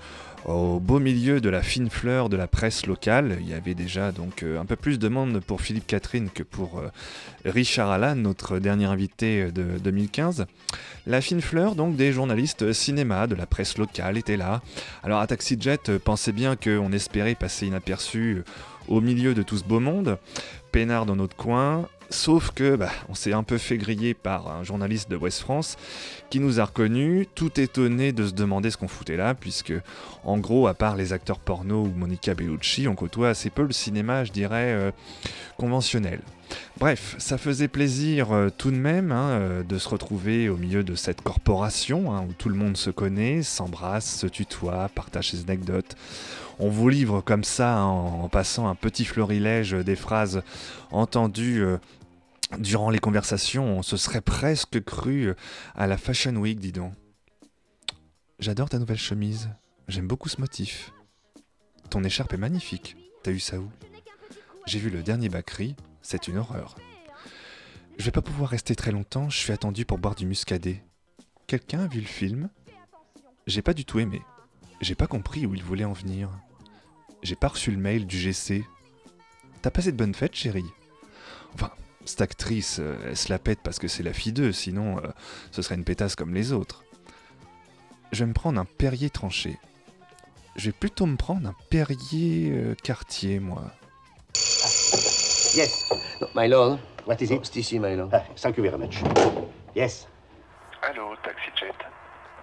[0.45, 3.37] au beau milieu de la fine fleur de la presse locale.
[3.41, 6.41] Il y avait déjà donc euh, un peu plus de monde pour Philippe Catherine que
[6.41, 6.89] pour euh,
[7.45, 10.47] Richard Allan, notre dernier invité de 2015.
[11.05, 14.61] La fine fleur donc des journalistes cinéma de la presse locale était là.
[15.03, 18.43] Alors à TaxiJet, pensez bien qu'on espérait passer inaperçu
[18.87, 20.17] au milieu de tout ce beau monde.
[20.71, 24.63] Pénard dans notre coin, Sauf que bah, on s'est un peu fait griller par un
[24.63, 25.75] journaliste de West France
[26.29, 29.73] qui nous a reconnus, tout étonné de se demander ce qu'on foutait là, puisque
[30.23, 33.73] en gros, à part les acteurs porno ou Monica Bellucci, on côtoie assez peu le
[33.73, 34.91] cinéma, je dirais, euh,
[35.57, 36.21] conventionnel.
[36.79, 40.83] Bref, ça faisait plaisir euh, tout de même hein, euh, de se retrouver au milieu
[40.83, 45.41] de cette corporation hein, où tout le monde se connaît, s'embrasse, se tutoie, partage ses
[45.41, 45.95] anecdotes
[46.59, 50.41] on vous livre comme ça en, passant un petit florilège des phrases
[50.89, 51.63] entendues
[52.59, 55.33] Durant les conversations, on se serait presque cru
[55.75, 56.93] à la Fashion Week, dis donc.
[58.39, 59.49] J'adore ta nouvelle chemise.
[59.87, 60.93] J'aime beaucoup ce motif.
[61.89, 62.95] Ton écharpe est magnifique.
[63.23, 63.69] T'as eu ça où?
[64.65, 65.75] J'ai vu le dernier Bakri.
[66.01, 66.75] C'est une horreur.
[67.97, 69.29] Je vais pas pouvoir rester très longtemps.
[69.29, 70.83] Je suis attendu pour boire du muscadet.
[71.47, 72.49] Quelqu'un a vu le film?
[73.45, 74.21] J'ai pas du tout aimé.
[74.81, 76.29] J'ai pas compris où il voulait en venir.
[77.23, 78.65] J'ai pas reçu le mail du GC.
[79.61, 80.69] T'as passé de bonnes fêtes, chérie?
[81.53, 81.71] Enfin,
[82.07, 85.07] cette actrice, euh, elle se la pète parce que c'est la fille d'eux, sinon euh,
[85.51, 86.83] ce serait une pétasse comme les autres.
[88.11, 89.57] Je vais me prendre un Perrier tranché.
[90.55, 93.63] Je vais plutôt me prendre un Perrier euh, quartier, moi.
[95.55, 95.89] Yes.
[96.21, 96.79] No, my lord.
[97.05, 97.39] What is it?
[97.39, 98.09] It's ici, my lord.
[98.13, 99.01] Ah, thank you very much.
[99.75, 100.07] Yes.
[100.81, 101.75] Allô, Taxi Jet.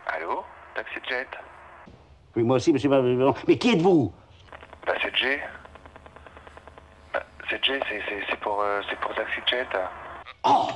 [0.06, 0.42] Allô,
[0.74, 1.28] Taxi Jet.
[2.36, 2.90] Oui, moi aussi, monsieur.
[3.46, 4.12] Mais qui êtes-vous?
[4.86, 5.40] Bah, c'est Jay.
[7.50, 7.80] C'est Jay,
[8.28, 9.66] c'est pour, euh, pour Taxi Jet.
[10.44, 10.68] Oh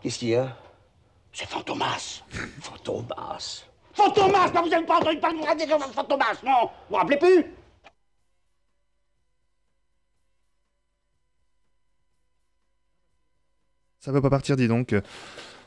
[0.00, 0.56] Qu'est-ce qu'il y a?
[1.32, 2.22] C'est Fantomas
[2.60, 3.64] Fantomas
[3.94, 6.62] Fantomas Non, vous n'avez pas entendu parler de Fantomas, non?
[6.62, 7.44] Vous vous rappelez plus?
[13.98, 14.94] Ça veut pas partir, dis donc.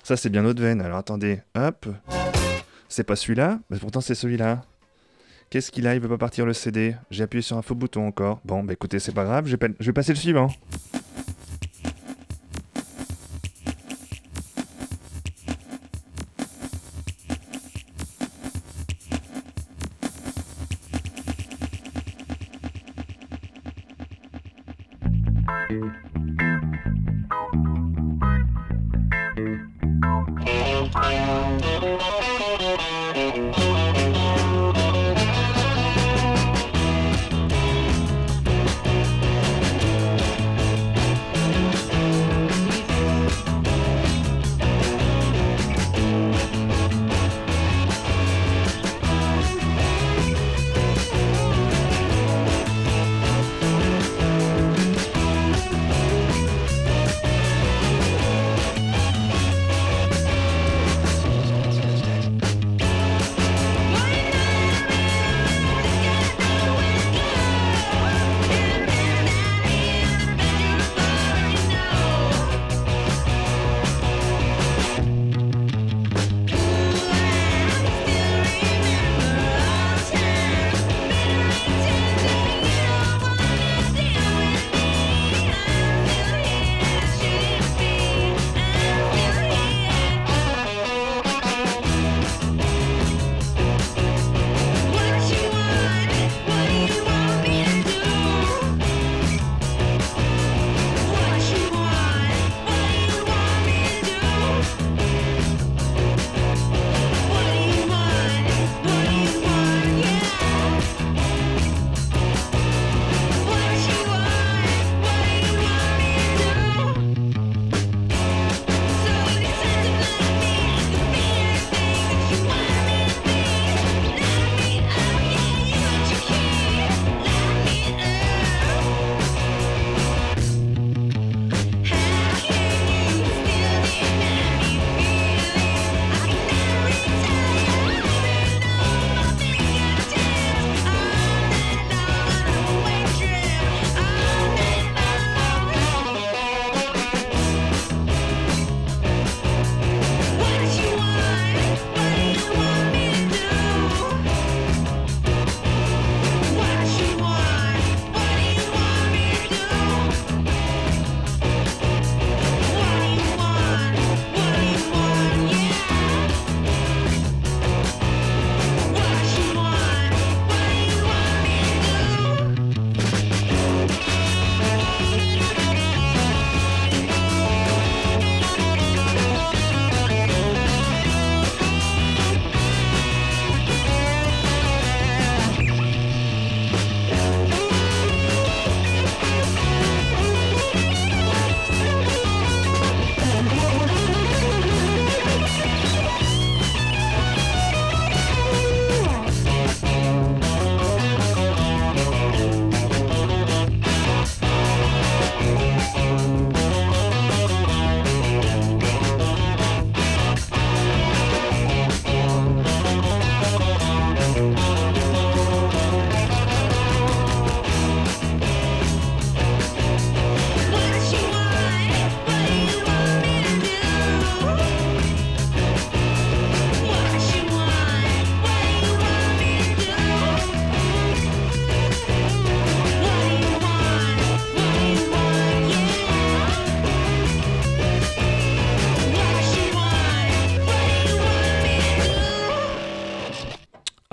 [0.03, 0.81] Ça, c'est bien notre veine.
[0.81, 1.87] Alors attendez, hop.
[2.89, 4.61] C'est pas celui-là, mais pourtant c'est celui-là.
[5.49, 5.95] Qu'est-ce qu'il a?
[5.95, 6.95] Il veut pas partir le CD.
[7.11, 8.41] J'ai appuyé sur un faux bouton encore.
[8.45, 10.49] Bon, bah écoutez, c'est pas grave, je vais, passer le suivant.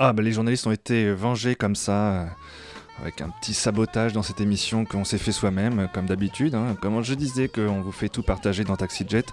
[0.05, 2.25] Ah, bah, les journalistes ont été vengés comme ça, euh,
[3.01, 6.55] avec un petit sabotage dans cette émission qu'on s'est fait soi-même, comme d'habitude.
[6.55, 6.75] Hein.
[6.81, 9.25] Comme je disais qu'on vous fait tout partager dans Taxi Jet,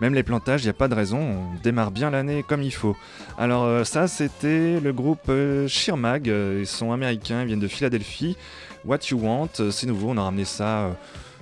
[0.00, 2.72] même les plantages, il n'y a pas de raison, on démarre bien l'année comme il
[2.72, 2.96] faut.
[3.36, 8.38] Alors euh, ça, c'était le groupe euh, Sheermag, ils sont américains, ils viennent de Philadelphie.
[8.86, 10.96] What You Want, c'est nouveau, on a ramené ça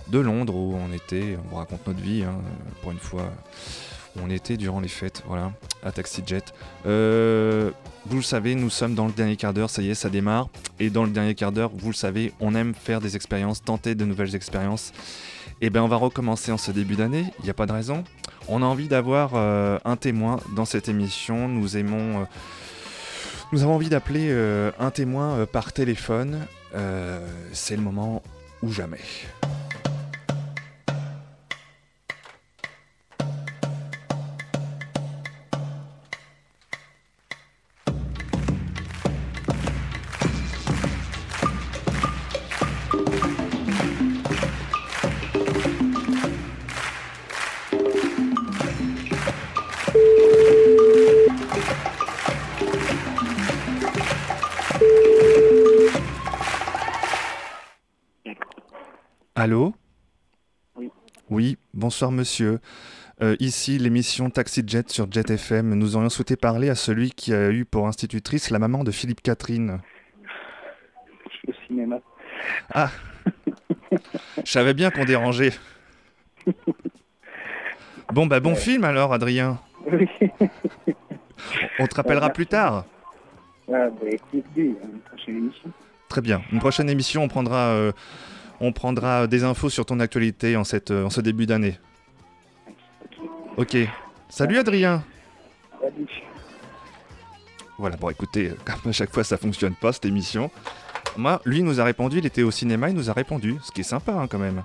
[0.08, 2.34] de Londres où on était, on vous raconte notre vie, hein,
[2.82, 3.32] pour une fois
[4.20, 5.52] on était durant les fêtes, voilà,
[5.82, 6.52] à Taxi Jet.
[6.86, 7.70] Euh,
[8.06, 10.48] vous le savez, nous sommes dans le dernier quart d'heure, ça y est, ça démarre.
[10.80, 13.94] Et dans le dernier quart d'heure, vous le savez, on aime faire des expériences, tenter
[13.94, 14.92] de nouvelles expériences.
[15.60, 17.72] Et eh bien on va recommencer en ce début d'année, il n'y a pas de
[17.72, 18.02] raison.
[18.48, 22.22] On a envie d'avoir euh, un témoin dans cette émission, nous aimons...
[22.22, 22.24] Euh,
[23.52, 24.34] nous avons envie d'appeler
[24.78, 26.38] un témoin par téléphone.
[27.52, 28.22] C'est le moment
[28.62, 28.96] ou jamais.
[61.82, 62.60] Bonsoir monsieur.
[63.22, 65.74] Euh, ici l'émission Taxi Jet sur Jet FM.
[65.74, 69.20] Nous aurions souhaité parler à celui qui a eu pour institutrice la maman de Philippe
[69.20, 69.80] Catherine.
[71.28, 71.96] Je suis au cinéma.
[72.72, 72.90] Ah
[74.44, 75.52] Je savais bien qu'on dérangeait.
[78.12, 79.58] Bon bah bon film alors Adrien.
[79.90, 80.08] Oui.
[81.80, 82.84] On te rappellera plus tard.
[83.66, 85.70] Ah, bah écoutez, à une prochaine émission.
[86.08, 86.42] Très bien.
[86.52, 87.90] Une prochaine émission, on prendra, euh,
[88.62, 91.78] on prendra des infos sur ton actualité en, cette, en ce début d'année.
[93.56, 93.76] Ok.
[94.28, 95.04] Salut Adrien.
[97.76, 100.50] Voilà, bon écoutez, euh, comme à chaque fois ça fonctionne pas cette émission.
[101.16, 103.80] Moi, lui nous a répondu, il était au cinéma, il nous a répondu, ce qui
[103.80, 104.62] est sympa hein, quand même.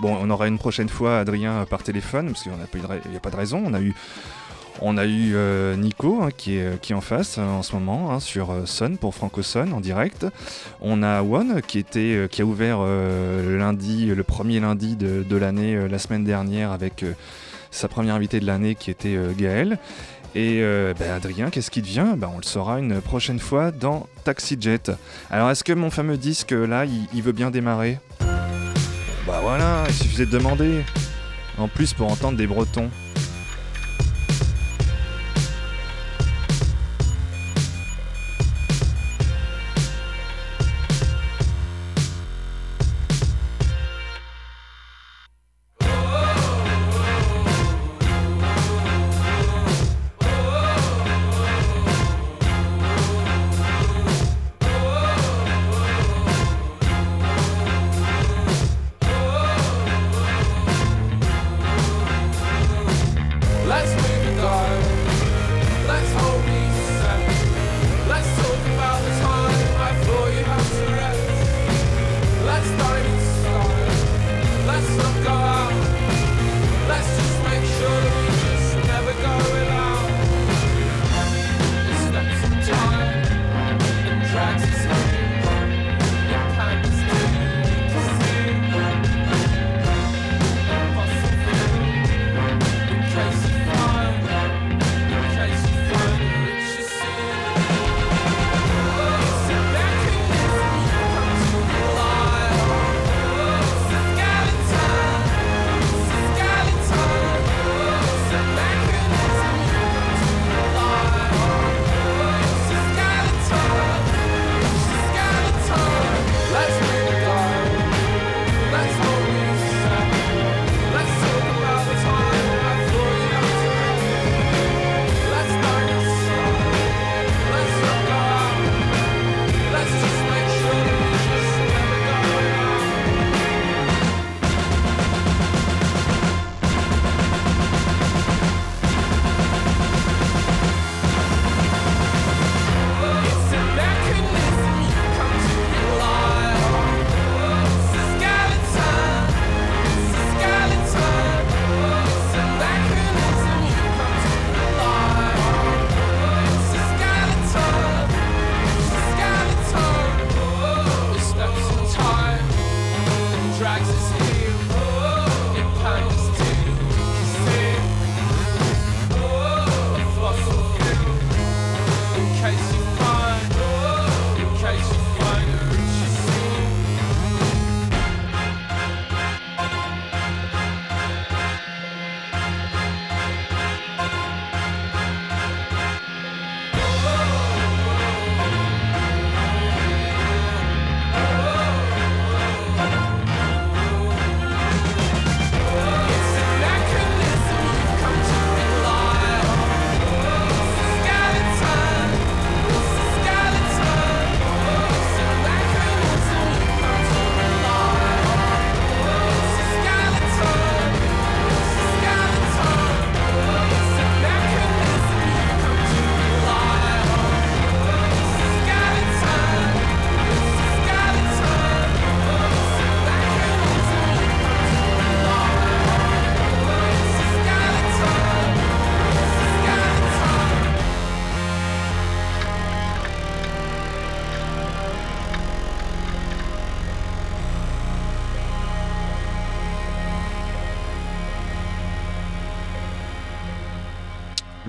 [0.00, 3.30] Bon, on aura une prochaine fois Adrien euh, par téléphone, parce qu'il n'y a pas
[3.30, 3.62] de raison.
[3.64, 3.94] On a eu,
[4.80, 7.74] on a eu euh, Nico hein, qui, est, qui est en face euh, en ce
[7.74, 10.26] moment hein, sur euh, Sun pour Franco Sun en direct.
[10.80, 15.74] On a One qui, euh, a ouvert euh, le lundi, le premier lundi de, l'année
[15.74, 17.12] euh, la semaine dernière avec euh,
[17.70, 19.78] sa première invitée de l'année qui était euh, Gaël.
[20.34, 24.06] Et euh, ben, Adrien, qu'est-ce qui devient ben, On le saura une prochaine fois dans
[24.24, 24.92] Taxi Jet.
[25.30, 27.98] Alors est-ce que mon fameux disque là, il veut bien démarrer?
[29.26, 30.84] Bah voilà, il suffisait de demander.
[31.58, 32.88] En plus pour entendre des Bretons.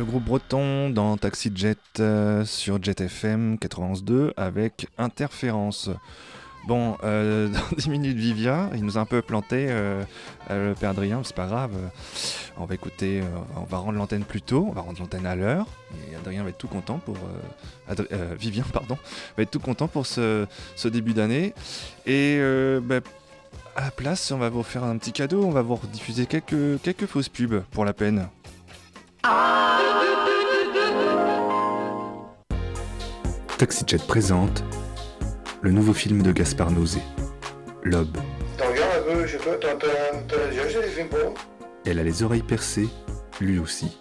[0.10, 5.91] Groupe breton dans Taxi Jet euh, sur Jet FM 91.2 avec Interférence.
[6.68, 10.03] Bon, euh, dans 10 minutes, Vivien, il nous a un peu planté, euh,
[10.49, 11.72] le père Adrien, c'est pas grave.
[12.57, 13.22] On va écouter,
[13.55, 15.68] on va rendre l'antenne plus tôt, on va rendre l'antenne à l'heure.
[16.12, 17.18] Et Adrien va être tout content pour.
[18.38, 18.97] Vivien, pardon,
[19.38, 20.47] va être tout content pour ce,
[20.86, 21.53] début d'année.
[22.07, 22.39] Et
[22.82, 22.99] bah,
[23.76, 26.82] à la place, on va vous faire un petit cadeau, on va vous diffuser quelques,
[26.82, 28.28] quelques fausses pubs pour la peine.
[33.57, 34.63] TaxiJet présente
[35.61, 36.72] le nouveau film de Gaspard
[40.89, 41.34] films porno
[41.86, 42.88] Elle a les oreilles percées,
[43.41, 43.97] lui aussi.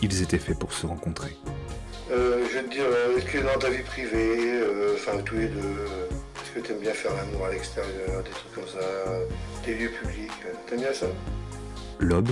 [0.00, 1.36] Ils étaient faits pour se rencontrer.
[2.10, 5.36] euh, Je veux te dire, euh, est-ce que dans ta vie privée, euh, enfin tous
[5.36, 6.06] les deux, euh,
[6.42, 8.86] est-ce que t'aimes bien faire l'amour à l'extérieur, des trucs comme ça,
[9.64, 10.30] des lieux publics,
[10.68, 11.06] t'aimes bien ça?
[12.00, 12.28] Lob,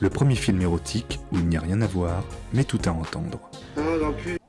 [0.00, 3.40] le premier film érotique où il n'y a rien à voir, mais tout à entendre.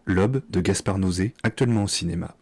[0.05, 2.35] Lob de Gaspard Nauzet, actuellement au cinéma.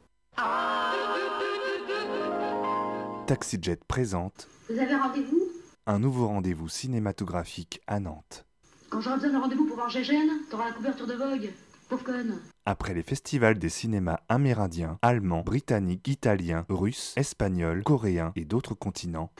[3.27, 5.41] TaxiJet présente Vous avez rendez-vous?
[5.85, 8.45] Un nouveau rendez-vous cinématographique à Nantes.
[8.89, 11.49] Quand j'aurai besoin de rendez-vous pour voir Gégène, t'auras la couverture de Vogue.
[11.89, 12.39] Pauvre conne.
[12.65, 19.31] Après les festivals des cinémas amérindiens, allemands, britanniques, italiens, russes, espagnols, coréens et d'autres continents,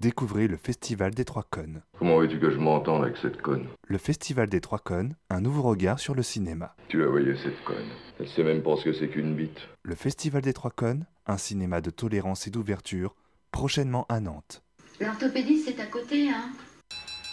[0.00, 1.82] découvrez le Festival des Trois Cônes.
[1.98, 5.62] Comment veux-tu que je m'entende avec cette conne Le Festival des Trois Cônes, un nouveau
[5.62, 6.74] regard sur le cinéma.
[6.88, 7.88] Tu la voyais, cette conne.
[8.18, 9.60] Elle sait même pas ce que c'est qu'une bite.
[9.82, 13.14] Le Festival des Trois Cônes, un cinéma de tolérance et d'ouverture,
[13.52, 14.62] prochainement à Nantes.
[15.00, 16.50] L'orthopédiste, c'est à côté, hein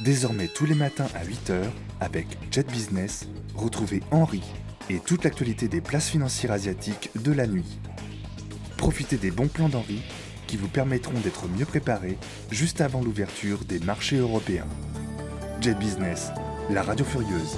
[0.01, 1.63] Désormais tous les matins à 8h,
[2.01, 4.43] avec Jet Business, retrouvez Henri
[4.89, 7.79] et toute l'actualité des places financières asiatiques de la nuit.
[8.77, 10.01] Profitez des bons plans d'Henri
[10.47, 12.17] qui vous permettront d'être mieux préparés
[12.49, 14.67] juste avant l'ouverture des marchés européens.
[15.61, 16.31] Jet Business,
[16.69, 17.57] la radio furieuse.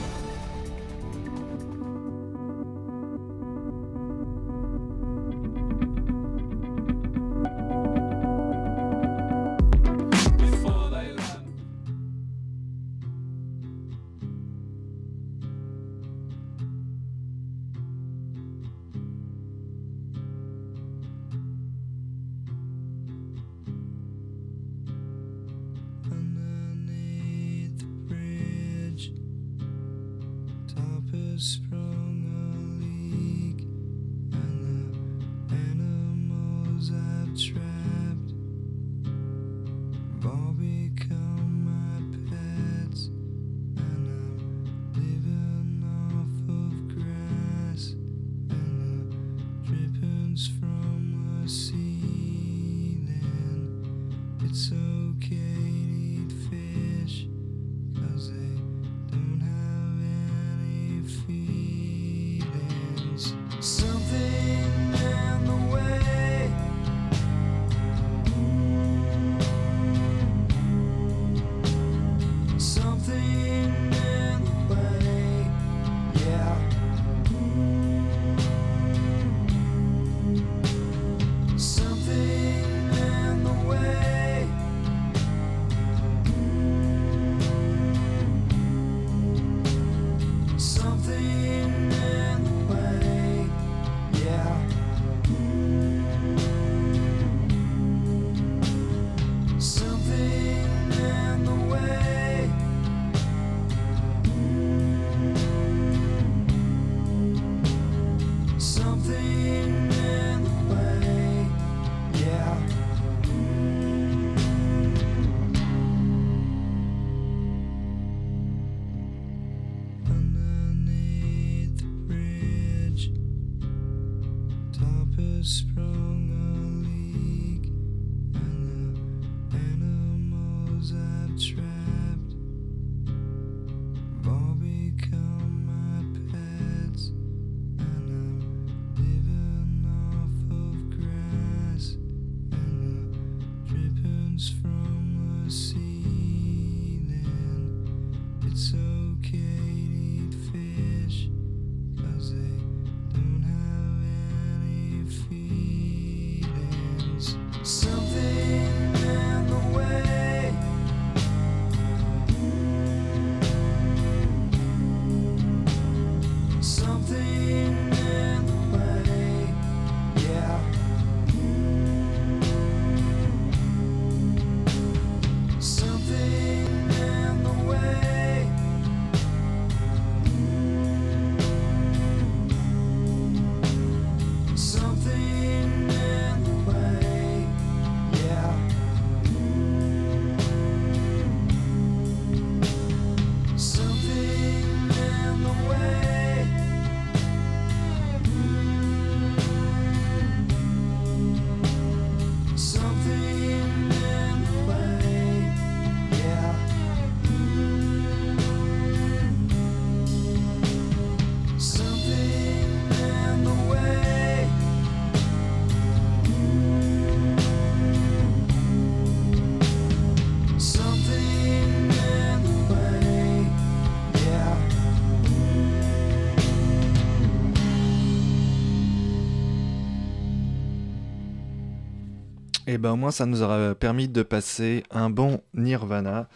[232.80, 236.30] Ben au moins ça nous aura permis de passer un bon Nirvana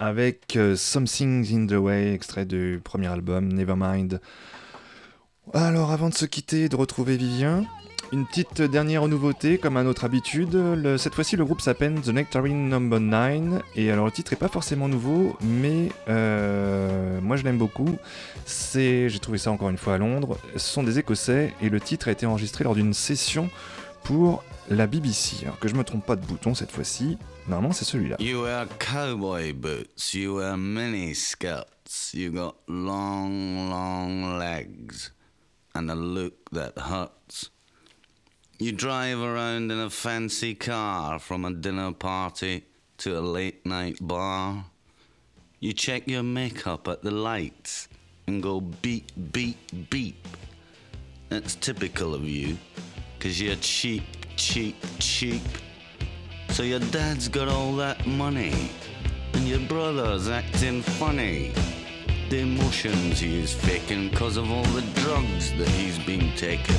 [0.00, 4.20] avec euh, Something in the Way, extrait du premier album Nevermind.
[5.54, 7.64] Alors avant de se quitter et de retrouver Vivien,
[8.12, 10.58] une petite dernière nouveauté comme à notre habitude.
[10.98, 14.48] Cette fois-ci le groupe s'appelle The Nectarine Number 9 et alors le titre est pas
[14.48, 17.96] forcément nouveau mais euh, moi je l'aime beaucoup.
[18.44, 20.36] C'est, j'ai trouvé ça encore une fois à Londres.
[20.54, 23.50] Ce sont des Écossais et le titre a été enregistré lors d'une session
[24.02, 25.44] pour la BBC.
[25.44, 28.16] Alors que je me trompe pas de bouton cette fois-ci, normalement c'est celui-là.
[28.18, 35.12] You wear cowboy boots, you wear mini skirts, you got long, long legs,
[35.74, 37.50] and a look that hurts.
[38.58, 42.64] You drive around in a fancy car from a dinner party
[42.98, 44.64] to a late night bar.
[45.60, 47.88] You check your makeup at the lights
[48.26, 49.58] and go beep, beep,
[49.90, 50.26] beep.
[51.28, 52.56] That's typical of you,
[53.18, 54.04] 'cause you're cheap,
[54.36, 55.42] cheap, cheap.
[56.50, 58.70] So your dad's got all that money,
[59.32, 61.52] and your brother's acting funny.
[62.30, 66.76] The emotions he is faking because of all the drugs that he's been taking.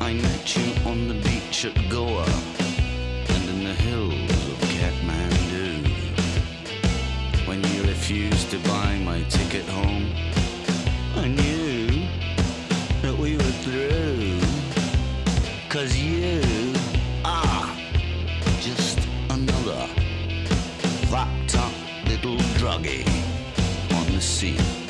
[0.00, 2.26] I met you on the beach at Goa
[3.28, 5.86] and in the hills of Kathmandu.
[7.46, 10.12] When you refused to buy my ticket home,
[11.16, 12.06] I knew
[13.02, 14.07] that we were through.
[15.78, 16.42] Cause you
[17.24, 17.76] are
[18.60, 18.98] just
[19.30, 19.86] another
[21.06, 21.72] fucked up
[22.08, 23.06] little druggie
[23.94, 24.87] on the scene.